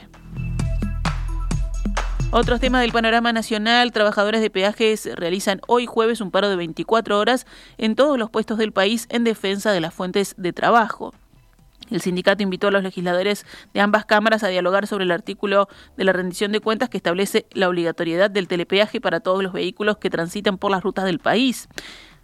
Otros 2.31 2.59
temas 2.59 2.81
del 2.81 2.91
panorama 2.91 3.33
nacional, 3.33 3.91
trabajadores 3.91 4.41
de 4.41 4.49
peajes 4.49 5.09
realizan 5.15 5.61
hoy 5.67 5.85
jueves 5.85 6.21
un 6.21 6.31
paro 6.31 6.49
de 6.49 6.55
24 6.55 7.17
horas 7.17 7.45
en 7.77 7.95
todos 7.95 8.17
los 8.17 8.29
puestos 8.29 8.57
del 8.57 8.71
país 8.71 9.07
en 9.09 9.23
defensa 9.23 9.71
de 9.71 9.79
las 9.79 9.93
fuentes 9.93 10.35
de 10.37 10.53
trabajo. 10.53 11.13
El 11.89 12.01
sindicato 12.01 12.43
invitó 12.43 12.67
a 12.67 12.71
los 12.71 12.83
legisladores 12.83 13.45
de 13.73 13.81
ambas 13.81 14.05
cámaras 14.05 14.43
a 14.43 14.47
dialogar 14.47 14.85
sobre 14.85 15.05
el 15.05 15.11
artículo 15.11 15.67
de 15.97 16.03
la 16.03 16.13
rendición 16.13 16.51
de 16.51 16.59
cuentas 16.59 16.89
que 16.89 16.97
establece 16.97 17.47
la 17.51 17.67
obligatoriedad 17.67 18.29
del 18.29 18.47
telepeaje 18.47 19.01
para 19.01 19.19
todos 19.19 19.41
los 19.41 19.53
vehículos 19.53 19.97
que 19.97 20.09
transitan 20.09 20.57
por 20.57 20.71
las 20.71 20.83
rutas 20.83 21.05
del 21.05 21.19
país. 21.19 21.67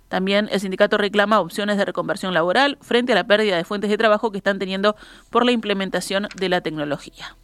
También 0.07 0.47
el 0.51 0.59
sindicato 0.59 0.97
reclama 0.97 1.39
opciones 1.39 1.77
de 1.77 1.85
reconversión 1.85 2.33
laboral 2.33 2.77
frente 2.81 3.13
a 3.13 3.15
la 3.15 3.25
pérdida 3.25 3.57
de 3.57 3.65
fuentes 3.65 3.89
de 3.89 3.97
trabajo 3.97 4.31
que 4.31 4.37
están 4.37 4.59
teniendo 4.59 4.95
por 5.29 5.45
la 5.45 5.51
implementación 5.51 6.27
de 6.35 6.49
la 6.49 6.61
tecnología. 6.61 7.35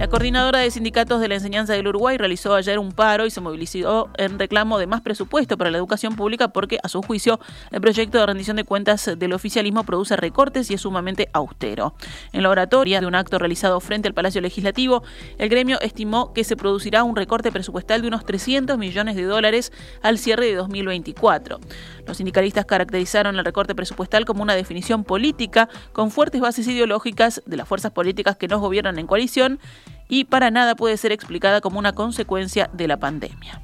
La 0.00 0.08
coordinadora 0.08 0.60
de 0.60 0.70
sindicatos 0.70 1.20
de 1.20 1.28
la 1.28 1.34
enseñanza 1.34 1.74
del 1.74 1.86
Uruguay 1.86 2.16
realizó 2.16 2.54
ayer 2.54 2.78
un 2.78 2.92
paro 2.92 3.26
y 3.26 3.30
se 3.30 3.42
movilizó 3.42 4.08
en 4.16 4.38
reclamo 4.38 4.78
de 4.78 4.86
más 4.86 5.02
presupuesto 5.02 5.58
para 5.58 5.70
la 5.70 5.76
educación 5.76 6.16
pública 6.16 6.48
porque, 6.48 6.78
a 6.82 6.88
su 6.88 7.02
juicio, 7.02 7.38
el 7.70 7.82
proyecto 7.82 8.16
de 8.16 8.24
rendición 8.24 8.56
de 8.56 8.64
cuentas 8.64 9.10
del 9.18 9.34
oficialismo 9.34 9.84
produce 9.84 10.16
recortes 10.16 10.70
y 10.70 10.74
es 10.74 10.80
sumamente 10.80 11.28
austero. 11.34 11.92
En 12.32 12.42
la 12.44 12.48
oratoria 12.48 13.02
de 13.02 13.06
un 13.06 13.14
acto 13.14 13.38
realizado 13.38 13.78
frente 13.80 14.08
al 14.08 14.14
Palacio 14.14 14.40
Legislativo, 14.40 15.02
el 15.36 15.50
gremio 15.50 15.78
estimó 15.82 16.32
que 16.32 16.44
se 16.44 16.56
producirá 16.56 17.04
un 17.04 17.14
recorte 17.14 17.52
presupuestal 17.52 18.00
de 18.00 18.08
unos 18.08 18.24
300 18.24 18.78
millones 18.78 19.16
de 19.16 19.24
dólares 19.24 19.70
al 20.00 20.16
cierre 20.16 20.46
de 20.46 20.54
2024. 20.54 21.60
Los 22.06 22.16
sindicalistas 22.16 22.64
caracterizaron 22.64 23.38
el 23.38 23.44
recorte 23.44 23.74
presupuestal 23.74 24.24
como 24.24 24.42
una 24.42 24.54
definición 24.54 25.04
política 25.04 25.68
con 25.92 26.10
fuertes 26.10 26.40
bases 26.40 26.66
ideológicas 26.68 27.42
de 27.44 27.58
las 27.58 27.68
fuerzas 27.68 27.92
políticas 27.92 28.38
que 28.38 28.48
nos 28.48 28.60
gobiernan 28.60 28.98
en 28.98 29.06
coalición 29.06 29.60
y 30.10 30.24
para 30.24 30.50
nada 30.50 30.74
puede 30.74 30.98
ser 30.98 31.12
explicada 31.12 31.62
como 31.62 31.78
una 31.78 31.92
consecuencia 31.92 32.68
de 32.74 32.88
la 32.88 32.98
pandemia 32.98 33.62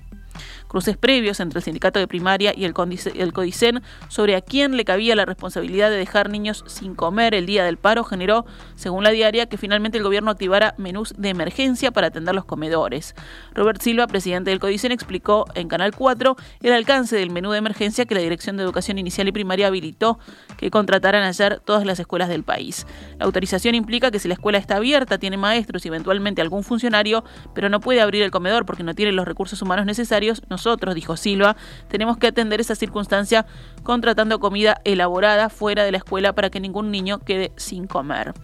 cruces 0.68 0.96
previos 0.96 1.40
entre 1.40 1.58
el 1.58 1.64
sindicato 1.64 1.98
de 1.98 2.08
primaria 2.08 2.52
y 2.56 2.64
el, 2.64 2.74
Codicen 2.74 3.82
sobre 4.08 4.36
a 4.36 4.40
quién 4.40 4.76
le 4.76 4.84
cabía 4.84 5.16
la 5.16 5.24
responsabilidad 5.24 5.90
de 5.90 5.96
dejar 5.96 6.30
niños 6.30 6.64
sin 6.66 6.94
comer 6.94 7.34
el 7.34 7.46
día 7.46 7.64
del 7.64 7.76
paro 7.76 8.04
generó, 8.04 8.46
según 8.74 9.04
la 9.04 9.10
diaria, 9.10 9.46
que 9.46 9.56
finalmente 9.56 9.98
el 9.98 10.04
gobierno 10.04 10.30
activara 10.30 10.74
menús 10.78 11.14
de 11.16 11.28
emergencia 11.28 11.90
para 11.90 12.08
atender 12.08 12.34
los 12.34 12.44
comedores. 12.44 13.14
Robert 13.54 13.80
Silva, 13.80 14.06
presidente 14.06 14.50
del 14.50 14.60
Codicen, 14.60 14.92
explicó 14.92 15.46
en 15.54 15.68
Canal 15.68 15.94
4 15.94 16.36
el 16.62 16.72
alcance 16.72 17.16
del 17.16 17.30
menú 17.30 17.50
de 17.50 17.58
emergencia 17.58 18.04
que 18.04 18.14
la 18.14 18.20
Dirección 18.20 18.56
de 18.56 18.62
Educación 18.62 18.98
Inicial 18.98 19.28
y 19.28 19.32
Primaria 19.32 19.68
habilitó 19.68 20.18
que 20.56 20.70
contrataran 20.70 21.22
ayer 21.22 21.60
todas 21.64 21.84
las 21.84 21.98
escuelas 21.98 22.28
del 22.28 22.42
país. 22.42 22.86
La 23.18 23.26
autorización 23.26 23.74
implica 23.74 24.10
que 24.10 24.18
si 24.18 24.28
la 24.28 24.34
escuela 24.34 24.58
está 24.58 24.76
abierta, 24.76 25.18
tiene 25.18 25.36
maestros 25.36 25.84
y 25.84 25.88
eventualmente 25.88 26.42
algún 26.42 26.62
funcionario, 26.62 27.24
pero 27.54 27.68
no 27.68 27.80
puede 27.80 28.00
abrir 28.00 28.22
el 28.22 28.30
comedor 28.30 28.66
porque 28.66 28.82
no 28.82 28.94
tiene 28.94 29.12
los 29.12 29.26
recursos 29.26 29.60
humanos 29.62 29.86
necesarios, 29.86 30.42
nosotros, 30.66 30.96
dijo 30.96 31.16
Silva, 31.16 31.56
tenemos 31.88 32.18
que 32.18 32.26
atender 32.26 32.60
esa 32.60 32.74
circunstancia 32.74 33.46
contratando 33.84 34.40
comida 34.40 34.80
elaborada 34.84 35.48
fuera 35.48 35.84
de 35.84 35.92
la 35.92 35.98
escuela 35.98 36.32
para 36.34 36.50
que 36.50 36.58
ningún 36.58 36.90
niño 36.90 37.20
quede 37.20 37.52
sin 37.56 37.86
comer. 37.86 38.34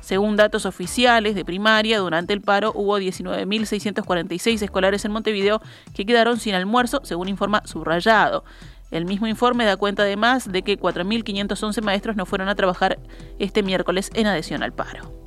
Según 0.00 0.36
datos 0.36 0.64
oficiales 0.64 1.34
de 1.34 1.44
primaria, 1.44 1.98
durante 1.98 2.32
el 2.32 2.40
paro 2.40 2.72
hubo 2.74 2.98
19.646 2.98 4.62
escolares 4.62 5.04
en 5.04 5.12
Montevideo 5.12 5.60
que 5.94 6.06
quedaron 6.06 6.38
sin 6.38 6.54
almuerzo, 6.54 7.00
según 7.04 7.28
informa 7.28 7.62
Subrayado. 7.66 8.44
El 8.90 9.04
mismo 9.04 9.26
informe 9.26 9.66
da 9.66 9.76
cuenta 9.76 10.04
además 10.04 10.50
de 10.50 10.62
que 10.62 10.78
4.511 10.78 11.82
maestros 11.82 12.16
no 12.16 12.24
fueron 12.24 12.48
a 12.48 12.54
trabajar 12.54 12.98
este 13.38 13.62
miércoles 13.62 14.10
en 14.14 14.28
adhesión 14.28 14.62
al 14.62 14.72
paro. 14.72 15.25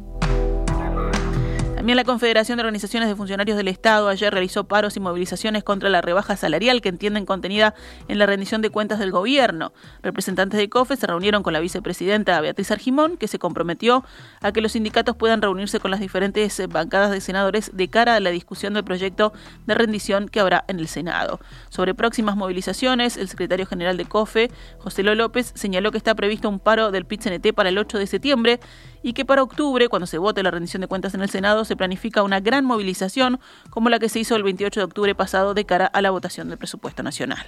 También 1.79 1.95
la 1.95 2.03
Confederación 2.03 2.57
de 2.57 2.63
Organizaciones 2.63 3.07
de 3.07 3.15
Funcionarios 3.15 3.55
del 3.55 3.69
Estado 3.69 4.09
ayer 4.09 4.33
realizó 4.33 4.65
paros 4.65 4.97
y 4.97 4.99
movilizaciones 4.99 5.63
contra 5.63 5.87
la 5.87 6.01
rebaja 6.01 6.35
salarial 6.35 6.81
que 6.81 6.89
entienden 6.89 7.25
contenida 7.25 7.73
en 8.09 8.19
la 8.19 8.25
rendición 8.25 8.61
de 8.61 8.69
cuentas 8.69 8.99
del 8.99 9.11
gobierno. 9.11 9.71
Representantes 10.03 10.59
de 10.59 10.67
COFE 10.67 10.97
se 10.97 11.07
reunieron 11.07 11.41
con 11.41 11.53
la 11.53 11.61
vicepresidenta 11.61 12.41
Beatriz 12.41 12.71
Argimón, 12.71 13.15
que 13.15 13.29
se 13.29 13.39
comprometió 13.39 14.03
a 14.41 14.51
que 14.51 14.59
los 14.59 14.73
sindicatos 14.73 15.15
puedan 15.15 15.41
reunirse 15.41 15.79
con 15.79 15.89
las 15.89 16.01
diferentes 16.01 16.61
bancadas 16.67 17.11
de 17.11 17.21
senadores 17.21 17.71
de 17.73 17.87
cara 17.87 18.15
a 18.15 18.19
la 18.19 18.31
discusión 18.31 18.73
del 18.73 18.83
proyecto 18.83 19.31
de 19.65 19.73
rendición 19.73 20.27
que 20.27 20.41
habrá 20.41 20.65
en 20.67 20.79
el 20.79 20.89
Senado. 20.89 21.39
Sobre 21.69 21.93
próximas 21.93 22.35
movilizaciones, 22.35 23.15
el 23.15 23.29
secretario 23.29 23.65
general 23.65 23.95
de 23.95 24.03
COFE, 24.03 24.51
José 24.79 25.01
Lo 25.01 25.15
López, 25.15 25.53
señaló 25.55 25.91
que 25.91 25.97
está 25.97 26.13
previsto 26.13 26.49
un 26.49 26.59
paro 26.59 26.91
del 26.91 27.05
pit 27.05 27.23
para 27.55 27.69
el 27.69 27.77
8 27.77 27.99
de 27.99 28.05
septiembre 28.05 28.59
y 29.01 29.13
que 29.13 29.23
para 29.23 29.43
octubre, 29.43 29.87
cuando 29.87 30.07
se 30.07 30.17
vote 30.17 30.43
la 30.43 30.51
rendición 30.51 30.81
de 30.81 30.87
cuentas 30.87 31.13
en 31.13 31.21
el 31.21 31.29
Senado, 31.29 31.63
se 31.69 31.77
planifica 31.77 32.23
una 32.23 32.39
gran 32.39 32.65
movilización 32.65 33.39
como 33.69 33.89
la 33.89 33.99
que 33.99 34.09
se 34.09 34.19
hizo 34.19 34.35
el 34.35 34.43
28 34.43 34.79
de 34.79 34.83
octubre 34.83 35.15
pasado 35.15 35.53
de 35.53 35.65
cara 35.65 35.85
a 35.85 36.01
la 36.01 36.09
votación 36.09 36.49
del 36.49 36.57
presupuesto 36.57 37.03
nacional. 37.03 37.45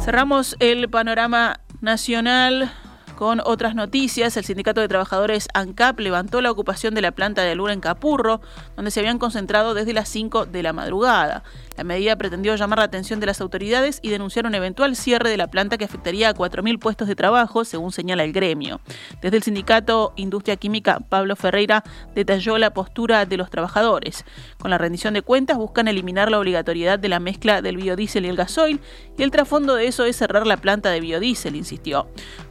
Cerramos 0.00 0.56
el 0.60 0.88
panorama 0.88 1.60
nacional 1.80 2.72
con 3.20 3.42
otras 3.44 3.74
noticias, 3.74 4.34
el 4.38 4.46
Sindicato 4.46 4.80
de 4.80 4.88
Trabajadores 4.88 5.48
ANCAP 5.52 6.00
levantó 6.00 6.40
la 6.40 6.50
ocupación 6.50 6.94
de 6.94 7.02
la 7.02 7.12
planta 7.12 7.42
de 7.42 7.50
Alura 7.50 7.74
en 7.74 7.80
Capurro, 7.80 8.40
donde 8.76 8.90
se 8.90 9.00
habían 9.00 9.18
concentrado 9.18 9.74
desde 9.74 9.92
las 9.92 10.08
5 10.08 10.46
de 10.46 10.62
la 10.62 10.72
madrugada. 10.72 11.44
La 11.76 11.84
medida 11.84 12.16
pretendió 12.16 12.56
llamar 12.56 12.78
la 12.78 12.86
atención 12.86 13.20
de 13.20 13.26
las 13.26 13.42
autoridades 13.42 14.00
y 14.00 14.08
denunciar 14.08 14.46
un 14.46 14.54
eventual 14.54 14.96
cierre 14.96 15.28
de 15.28 15.36
la 15.36 15.48
planta 15.48 15.76
que 15.76 15.84
afectaría 15.84 16.30
a 16.30 16.34
4.000 16.34 16.78
puestos 16.78 17.08
de 17.08 17.14
trabajo, 17.14 17.66
según 17.66 17.92
señala 17.92 18.24
el 18.24 18.32
gremio. 18.32 18.80
Desde 19.20 19.36
el 19.36 19.42
sindicato 19.42 20.14
Industria 20.16 20.56
Química, 20.56 21.00
Pablo 21.06 21.36
Ferreira 21.36 21.84
detalló 22.14 22.56
la 22.56 22.72
postura 22.72 23.26
de 23.26 23.36
los 23.36 23.50
trabajadores. 23.50 24.24
Con 24.58 24.70
la 24.70 24.78
rendición 24.78 25.12
de 25.12 25.20
cuentas 25.20 25.58
buscan 25.58 25.88
eliminar 25.88 26.30
la 26.30 26.38
obligatoriedad 26.38 26.98
de 26.98 27.10
la 27.10 27.20
mezcla 27.20 27.60
del 27.60 27.76
biodiesel 27.76 28.24
y 28.24 28.28
el 28.28 28.36
gasoil 28.36 28.80
y 29.18 29.22
el 29.22 29.30
trasfondo 29.30 29.74
de 29.74 29.88
eso 29.88 30.06
es 30.06 30.16
cerrar 30.16 30.46
la 30.46 30.56
planta 30.56 30.88
de 30.88 31.00
biodiesel, 31.00 31.54
insistió. 31.54 32.08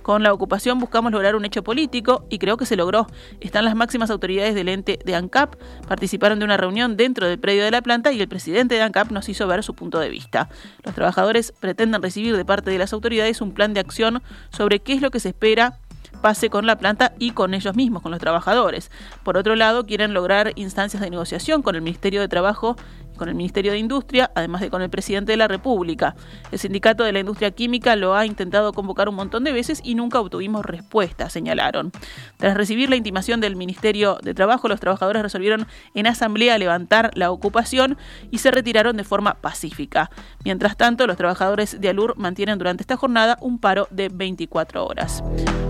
Con 0.10 0.24
la 0.24 0.34
ocupación 0.34 0.80
buscamos 0.80 1.12
lograr 1.12 1.36
un 1.36 1.46
hecho 1.46 1.64
político 1.64 2.26
y 2.32 2.40
creo 2.40 2.58
que 2.58 2.66
se 2.66 2.76
logró. 2.76 3.06
Están 3.42 3.64
las 3.64 3.76
máximas 3.76 4.10
autoridades 4.10 4.56
del 4.56 4.68
ente 4.68 4.98
de 5.06 5.14
ANCAP, 5.14 5.54
participaron 5.88 6.40
de 6.40 6.46
una 6.46 6.58
reunión 6.58 6.98
dentro 6.98 7.28
del 7.28 7.38
predio 7.38 7.64
de 7.64 7.70
la 7.70 7.84
planta 7.84 8.12
y 8.12 8.20
el 8.20 8.28
presidente 8.28 8.74
de 8.74 8.82
ANCAP 8.82 9.12
nos 9.12 9.30
hizo 9.30 9.46
ver 9.46 9.64
su 9.64 9.76
punto 9.76 10.00
de 10.00 10.10
vista. 10.10 10.50
Los 10.84 10.96
trabajadores 10.96 11.52
pretenden 11.60 12.02
recibir 12.02 12.36
de 12.36 12.44
parte 12.44 12.72
de 12.72 12.80
las 12.80 12.92
autoridades 12.92 13.40
un 13.40 13.54
plan 13.54 13.76
de 13.76 13.82
acción 13.82 14.24
sobre 14.50 14.80
qué 14.80 14.94
es 14.94 15.02
lo 15.04 15.12
que 15.12 15.20
se 15.20 15.30
espera 15.30 15.78
pase 16.24 16.50
con 16.50 16.66
la 16.66 16.78
planta 16.78 17.14
y 17.20 17.32
con 17.32 17.54
ellos 17.54 17.76
mismos, 17.76 18.02
con 18.02 18.12
los 18.12 18.20
trabajadores. 18.20 18.92
Por 19.24 19.38
otro 19.38 19.56
lado, 19.56 19.86
quieren 19.86 20.14
lograr 20.14 20.54
instancias 20.56 21.02
de 21.02 21.10
negociación 21.12 21.62
con 21.62 21.76
el 21.76 21.82
Ministerio 21.82 22.20
de 22.20 22.28
Trabajo 22.28 22.76
con 23.20 23.30
el 23.30 23.36
Ministerio 23.36 23.74
de 23.74 23.78
Industria, 23.78 24.32
además 24.34 24.62
de 24.62 24.72
con 24.72 24.82
el 24.82 24.90
presidente 24.90 25.34
de 25.34 25.38
la 25.38 25.48
República. 25.48 26.16
El 26.52 26.58
sindicato 26.58 27.04
de 27.04 27.12
la 27.12 27.20
industria 27.20 27.52
química 27.52 27.96
lo 27.96 28.16
ha 28.16 28.26
intentado 28.26 28.74
convocar 28.74 29.10
un 29.10 29.16
montón 29.16 29.44
de 29.44 29.52
veces 29.52 29.82
y 29.84 29.94
nunca 29.94 30.20
obtuvimos 30.20 30.66
respuesta, 30.66 31.30
señalaron. 31.30 31.92
Tras 32.38 32.58
recibir 32.58 32.90
la 32.90 32.96
intimación 32.96 33.42
del 33.42 33.56
Ministerio 33.56 34.18
de 34.24 34.34
Trabajo, 34.34 34.68
los 34.68 34.80
trabajadores 34.80 35.22
resolvieron 35.22 35.68
en 35.94 36.08
asamblea 36.08 36.58
levantar 36.58 37.12
la 37.14 37.30
ocupación 37.30 37.98
y 38.32 38.40
se 38.40 38.50
retiraron 38.50 38.98
de 38.98 39.04
forma 39.04 39.36
pacífica. 39.36 40.10
Mientras 40.44 40.78
tanto, 40.78 41.06
los 41.06 41.18
trabajadores 41.18 41.80
de 41.80 41.90
Alur 41.90 42.18
mantienen 42.18 42.58
durante 42.58 42.84
esta 42.84 42.98
jornada 42.98 43.38
un 43.42 43.60
paro 43.60 43.88
de 43.92 44.10
24 44.10 44.86
horas. 44.86 45.22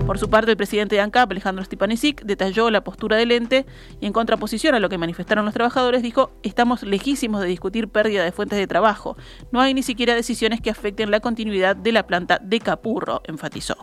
Por 0.06 0.18
su 0.18 0.28
parte, 0.28 0.50
el 0.50 0.56
presidente 0.56 0.96
de 0.96 1.02
ANCAP, 1.02 1.30
Alejandro 1.30 1.64
Stipanisic, 1.64 2.22
detalló 2.22 2.70
la 2.70 2.82
postura 2.82 3.16
del 3.16 3.30
ente 3.30 3.66
y 4.00 4.06
en 4.06 4.12
contraposición 4.12 4.74
a 4.74 4.80
lo 4.80 4.88
que 4.88 4.98
manifestaron 4.98 5.44
los 5.44 5.54
trabajadores, 5.54 6.02
dijo, 6.02 6.32
estamos 6.42 6.82
lejísimos 6.82 7.39
de 7.42 7.48
discutir 7.48 7.88
pérdida 7.88 8.24
de 8.24 8.32
fuentes 8.32 8.58
de 8.58 8.66
trabajo. 8.66 9.16
No 9.52 9.60
hay 9.60 9.74
ni 9.74 9.82
siquiera 9.82 10.14
decisiones 10.14 10.60
que 10.60 10.70
afecten 10.70 11.10
la 11.10 11.20
continuidad 11.20 11.76
de 11.76 11.92
la 11.92 12.06
planta 12.06 12.38
de 12.42 12.60
Capurro, 12.60 13.22
enfatizó. 13.24 13.76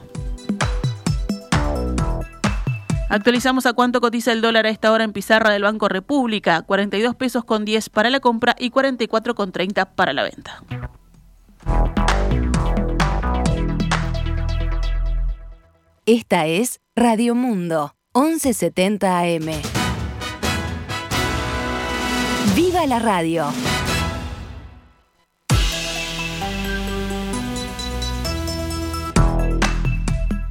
Actualizamos 3.09 3.65
a 3.65 3.73
cuánto 3.73 4.01
cotiza 4.01 4.33
el 4.33 4.41
dólar 4.41 4.65
a 4.65 4.69
esta 4.69 4.91
hora 4.91 5.05
en 5.05 5.13
pizarra 5.13 5.51
del 5.51 5.63
Banco 5.63 5.87
República, 5.87 6.61
42 6.63 7.15
pesos 7.15 7.45
con 7.45 7.63
10 7.63 7.89
para 7.89 8.09
la 8.09 8.19
compra 8.19 8.55
y 8.59 8.69
44 8.69 9.33
con 9.33 9.51
30 9.51 9.95
para 9.95 10.11
la 10.11 10.23
venta. 10.23 10.61
Esta 16.05 16.47
es 16.47 16.79
Radio 16.95 17.35
Mundo, 17.35 17.95
1170 18.13 19.19
AM. 19.19 19.76
¡Viva 22.55 22.85
la 22.85 22.99
radio! 22.99 23.51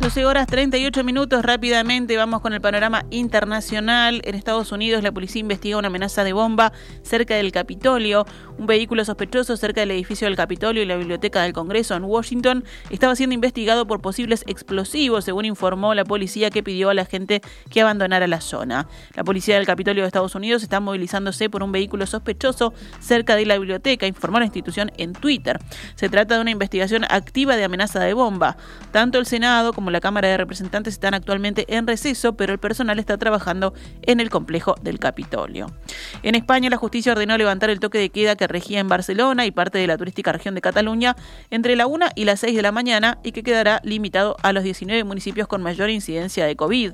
12 0.06 0.24
horas 0.24 0.46
38 0.46 1.02
minutos, 1.02 1.44
rápidamente 1.44 2.16
vamos 2.16 2.40
con 2.40 2.52
el 2.52 2.60
panorama 2.60 3.04
internacional. 3.10 4.22
En 4.24 4.36
Estados 4.36 4.70
Unidos 4.70 5.02
la 5.02 5.10
policía 5.10 5.40
investiga 5.40 5.78
una 5.78 5.88
amenaza 5.88 6.22
de 6.22 6.32
bomba 6.32 6.72
cerca 7.02 7.34
del 7.34 7.50
Capitolio. 7.50 8.24
Un 8.56 8.68
vehículo 8.68 9.04
sospechoso 9.04 9.56
cerca 9.56 9.80
del 9.80 9.90
edificio 9.90 10.28
del 10.28 10.36
Capitolio 10.36 10.80
y 10.80 10.86
la 10.86 10.94
biblioteca 10.94 11.42
del 11.42 11.52
Congreso 11.52 11.96
en 11.96 12.04
Washington 12.04 12.62
estaba 12.88 13.16
siendo 13.16 13.34
investigado 13.34 13.88
por 13.88 14.00
posibles 14.00 14.44
explosivos, 14.46 15.24
según 15.24 15.44
informó 15.44 15.92
la 15.92 16.04
policía 16.04 16.50
que 16.50 16.62
pidió 16.62 16.88
a 16.88 16.94
la 16.94 17.04
gente 17.04 17.42
que 17.68 17.80
abandonara 17.80 18.28
la 18.28 18.40
zona. 18.40 18.86
La 19.16 19.24
policía 19.24 19.56
del 19.56 19.66
Capitolio 19.66 20.04
de 20.04 20.06
Estados 20.06 20.36
Unidos 20.36 20.62
está 20.62 20.78
movilizándose 20.78 21.50
por 21.50 21.64
un 21.64 21.72
vehículo 21.72 22.06
sospechoso 22.06 22.72
cerca 23.00 23.34
de 23.34 23.44
la 23.44 23.58
biblioteca, 23.58 24.06
informó 24.06 24.38
la 24.38 24.44
institución 24.44 24.92
en 24.98 25.14
Twitter. 25.14 25.58
Se 25.96 26.08
trata 26.08 26.36
de 26.36 26.42
una 26.42 26.52
investigación 26.52 27.04
activa 27.10 27.56
de 27.56 27.64
amenaza 27.64 27.98
de 27.98 28.14
bomba. 28.14 28.56
Tanto 28.92 29.18
el 29.18 29.26
Senado 29.26 29.72
como 29.72 29.90
la 29.90 29.95
la 29.96 30.00
Cámara 30.00 30.28
de 30.28 30.36
Representantes 30.36 30.92
están 30.92 31.14
actualmente 31.14 31.64
en 31.74 31.86
receso, 31.86 32.36
pero 32.36 32.52
el 32.52 32.58
personal 32.58 32.98
está 32.98 33.16
trabajando 33.16 33.72
en 34.02 34.20
el 34.20 34.28
complejo 34.28 34.74
del 34.82 34.98
Capitolio. 34.98 35.68
En 36.22 36.34
España, 36.34 36.68
la 36.68 36.76
justicia 36.76 37.12
ordenó 37.12 37.38
levantar 37.38 37.70
el 37.70 37.80
toque 37.80 37.96
de 37.96 38.10
queda 38.10 38.36
que 38.36 38.46
regía 38.46 38.78
en 38.78 38.88
Barcelona 38.88 39.46
y 39.46 39.52
parte 39.52 39.78
de 39.78 39.86
la 39.86 39.96
turística 39.96 40.32
región 40.32 40.54
de 40.54 40.60
Cataluña 40.60 41.16
entre 41.48 41.76
la 41.76 41.86
1 41.86 42.08
y 42.14 42.26
las 42.26 42.40
6 42.40 42.54
de 42.54 42.60
la 42.60 42.72
mañana 42.72 43.18
y 43.22 43.32
que 43.32 43.42
quedará 43.42 43.80
limitado 43.84 44.36
a 44.42 44.52
los 44.52 44.64
19 44.64 45.02
municipios 45.04 45.48
con 45.48 45.62
mayor 45.62 45.88
incidencia 45.88 46.44
de 46.44 46.56
COVID. 46.56 46.92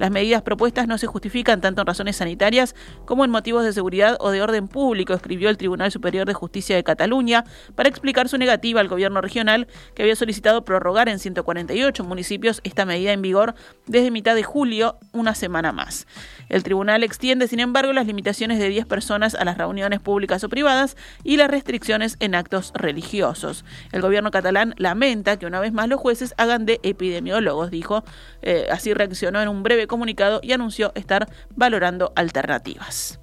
Las 0.00 0.10
medidas 0.10 0.42
propuestas 0.42 0.88
no 0.88 0.98
se 0.98 1.06
justifican 1.06 1.60
tanto 1.60 1.82
en 1.82 1.86
razones 1.86 2.16
sanitarias 2.16 2.74
como 3.04 3.24
en 3.24 3.30
motivos 3.30 3.64
de 3.64 3.72
seguridad 3.72 4.16
o 4.18 4.30
de 4.30 4.42
orden 4.42 4.66
público, 4.66 5.14
escribió 5.14 5.50
el 5.50 5.56
Tribunal 5.56 5.92
Superior 5.92 6.26
de 6.26 6.34
Justicia 6.34 6.74
de 6.74 6.82
Cataluña 6.82 7.44
para 7.76 7.88
explicar 7.88 8.28
su 8.28 8.38
negativa 8.38 8.80
al 8.80 8.88
gobierno 8.88 9.20
regional 9.20 9.68
que 9.94 10.02
había 10.02 10.16
solicitado 10.16 10.64
prorrogar 10.64 11.08
en 11.08 11.20
148 11.20 12.02
municipios 12.02 12.39
esta 12.64 12.84
medida 12.84 13.12
en 13.12 13.22
vigor 13.22 13.54
desde 13.86 14.10
mitad 14.10 14.34
de 14.34 14.42
julio, 14.42 14.96
una 15.12 15.34
semana 15.34 15.72
más. 15.72 16.06
El 16.48 16.62
tribunal 16.62 17.04
extiende, 17.04 17.46
sin 17.46 17.60
embargo, 17.60 17.92
las 17.92 18.06
limitaciones 18.06 18.58
de 18.58 18.68
10 18.68 18.86
personas 18.86 19.34
a 19.34 19.44
las 19.44 19.58
reuniones 19.58 20.00
públicas 20.00 20.42
o 20.42 20.48
privadas 20.48 20.96
y 21.22 21.36
las 21.36 21.50
restricciones 21.50 22.16
en 22.20 22.34
actos 22.34 22.72
religiosos. 22.74 23.64
El 23.92 24.02
gobierno 24.02 24.30
catalán 24.30 24.74
lamenta 24.78 25.38
que 25.38 25.46
una 25.46 25.60
vez 25.60 25.72
más 25.72 25.88
los 25.88 26.00
jueces 26.00 26.34
hagan 26.38 26.66
de 26.66 26.80
epidemiólogos, 26.82 27.70
dijo. 27.70 28.04
Eh, 28.42 28.66
así 28.70 28.94
reaccionó 28.94 29.40
en 29.40 29.48
un 29.48 29.62
breve 29.62 29.86
comunicado 29.86 30.40
y 30.42 30.52
anunció 30.52 30.92
estar 30.94 31.28
valorando 31.54 32.12
alternativas. 32.16 33.19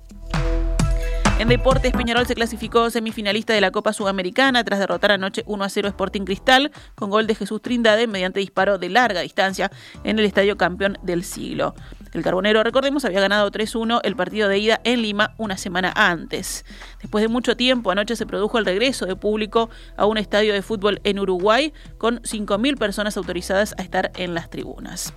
En 1.39 1.49
deportes, 1.49 1.93
Peñarol 1.93 2.25
se 2.25 2.33
clasificó 2.33 2.89
semifinalista 2.89 3.53
de 3.53 3.61
la 3.61 3.69
Copa 3.69 3.93
Sudamericana 3.93 4.63
tras 4.63 4.79
derrotar 4.79 5.11
anoche 5.11 5.43
1 5.45 5.63
a 5.63 5.69
0 5.69 5.87
Sporting 5.89 6.21
Cristal 6.21 6.71
con 6.95 7.11
gol 7.11 7.27
de 7.27 7.35
Jesús 7.35 7.61
Trindade 7.61 8.07
mediante 8.07 8.39
disparo 8.39 8.79
de 8.79 8.89
larga 8.89 9.21
distancia 9.21 9.71
en 10.03 10.17
el 10.17 10.25
estadio 10.25 10.57
campeón 10.57 10.97
del 11.03 11.23
siglo. 11.23 11.75
El 12.13 12.23
Carbonero, 12.23 12.63
recordemos, 12.63 13.05
había 13.05 13.19
ganado 13.19 13.51
3-1 13.51 14.01
el 14.03 14.15
partido 14.15 14.47
de 14.47 14.57
ida 14.57 14.81
en 14.83 15.01
Lima 15.01 15.33
una 15.37 15.57
semana 15.57 15.91
antes. 15.95 16.65
Después 17.01 17.21
de 17.21 17.27
mucho 17.27 17.55
tiempo, 17.55 17.91
anoche 17.91 18.15
se 18.15 18.25
produjo 18.25 18.57
el 18.57 18.65
regreso 18.65 19.05
de 19.05 19.15
público 19.15 19.69
a 19.95 20.05
un 20.05 20.17
estadio 20.17 20.53
de 20.53 20.61
fútbol 20.61 21.01
en 21.03 21.19
Uruguay 21.19 21.73
con 21.97 22.21
5.000 22.21 22.77
personas 22.77 23.17
autorizadas 23.17 23.75
a 23.77 23.81
estar 23.81 24.11
en 24.15 24.33
las 24.33 24.49
tribunas. 24.49 25.13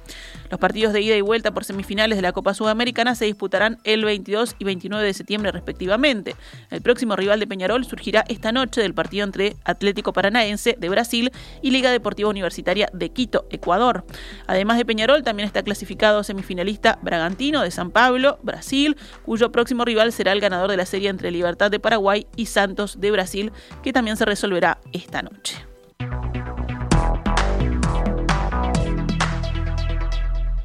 Los 0.51 0.59
partidos 0.59 0.93
de 0.93 1.01
ida 1.01 1.17
y 1.17 1.21
vuelta 1.21 1.53
por 1.53 1.65
semifinales 1.65 2.19
de 2.19 2.23
la 2.23 2.33
Copa 2.33 2.55
Sudamericana 2.55 3.15
se 3.15 3.25
disputarán 3.25 3.79
el 3.85 4.05
22 4.05 4.57
y 4.59 4.65
29 4.65 5.05
de 5.05 5.15
septiembre 5.15 5.53
respectivamente. 5.53 6.35
El 6.71 6.83
próximo 6.83 7.17
rival 7.17 7.39
de 7.39 7.47
Peñarol 7.47 7.85
surgirá 7.85 8.25
esta 8.29 8.53
noche 8.53 8.81
del 8.81 8.95
partido 8.95 9.25
entre 9.25 9.57
Atlético 9.65 10.13
Paranaense 10.13 10.77
de 10.79 10.89
Brasil 10.89 11.31
y 11.63 11.71
Liga 11.71 11.91
Deportiva 11.91 12.29
Universitaria 12.29 12.89
de 12.93 13.11
Quito, 13.11 13.47
Ecuador. 13.51 14.05
Además 14.47 14.77
de 14.79 14.85
Peñarol, 14.85 15.23
también 15.23 15.47
está 15.47 15.63
clasificado 15.63 16.25
semifinalista 16.25 16.80
Bragantino 17.03 17.63
de 17.63 17.71
San 17.71 17.91
Pablo, 17.91 18.39
Brasil, 18.43 18.97
cuyo 19.25 19.53
próximo 19.53 19.85
rival 19.85 20.13
será 20.13 20.33
el 20.33 20.41
ganador 20.41 20.71
de 20.71 20.77
la 20.77 20.87
serie 20.87 21.09
entre 21.09 21.31
Libertad 21.31 21.71
de 21.71 21.81
Paraguay 21.81 22.27
y 22.37 22.47
Santos 22.47 23.01
de 23.01 23.11
Brasil, 23.11 23.53
que 23.83 23.93
también 23.93 24.17
se 24.17 24.25
resolverá 24.25 24.79
esta 24.93 25.23
noche. 25.23 25.57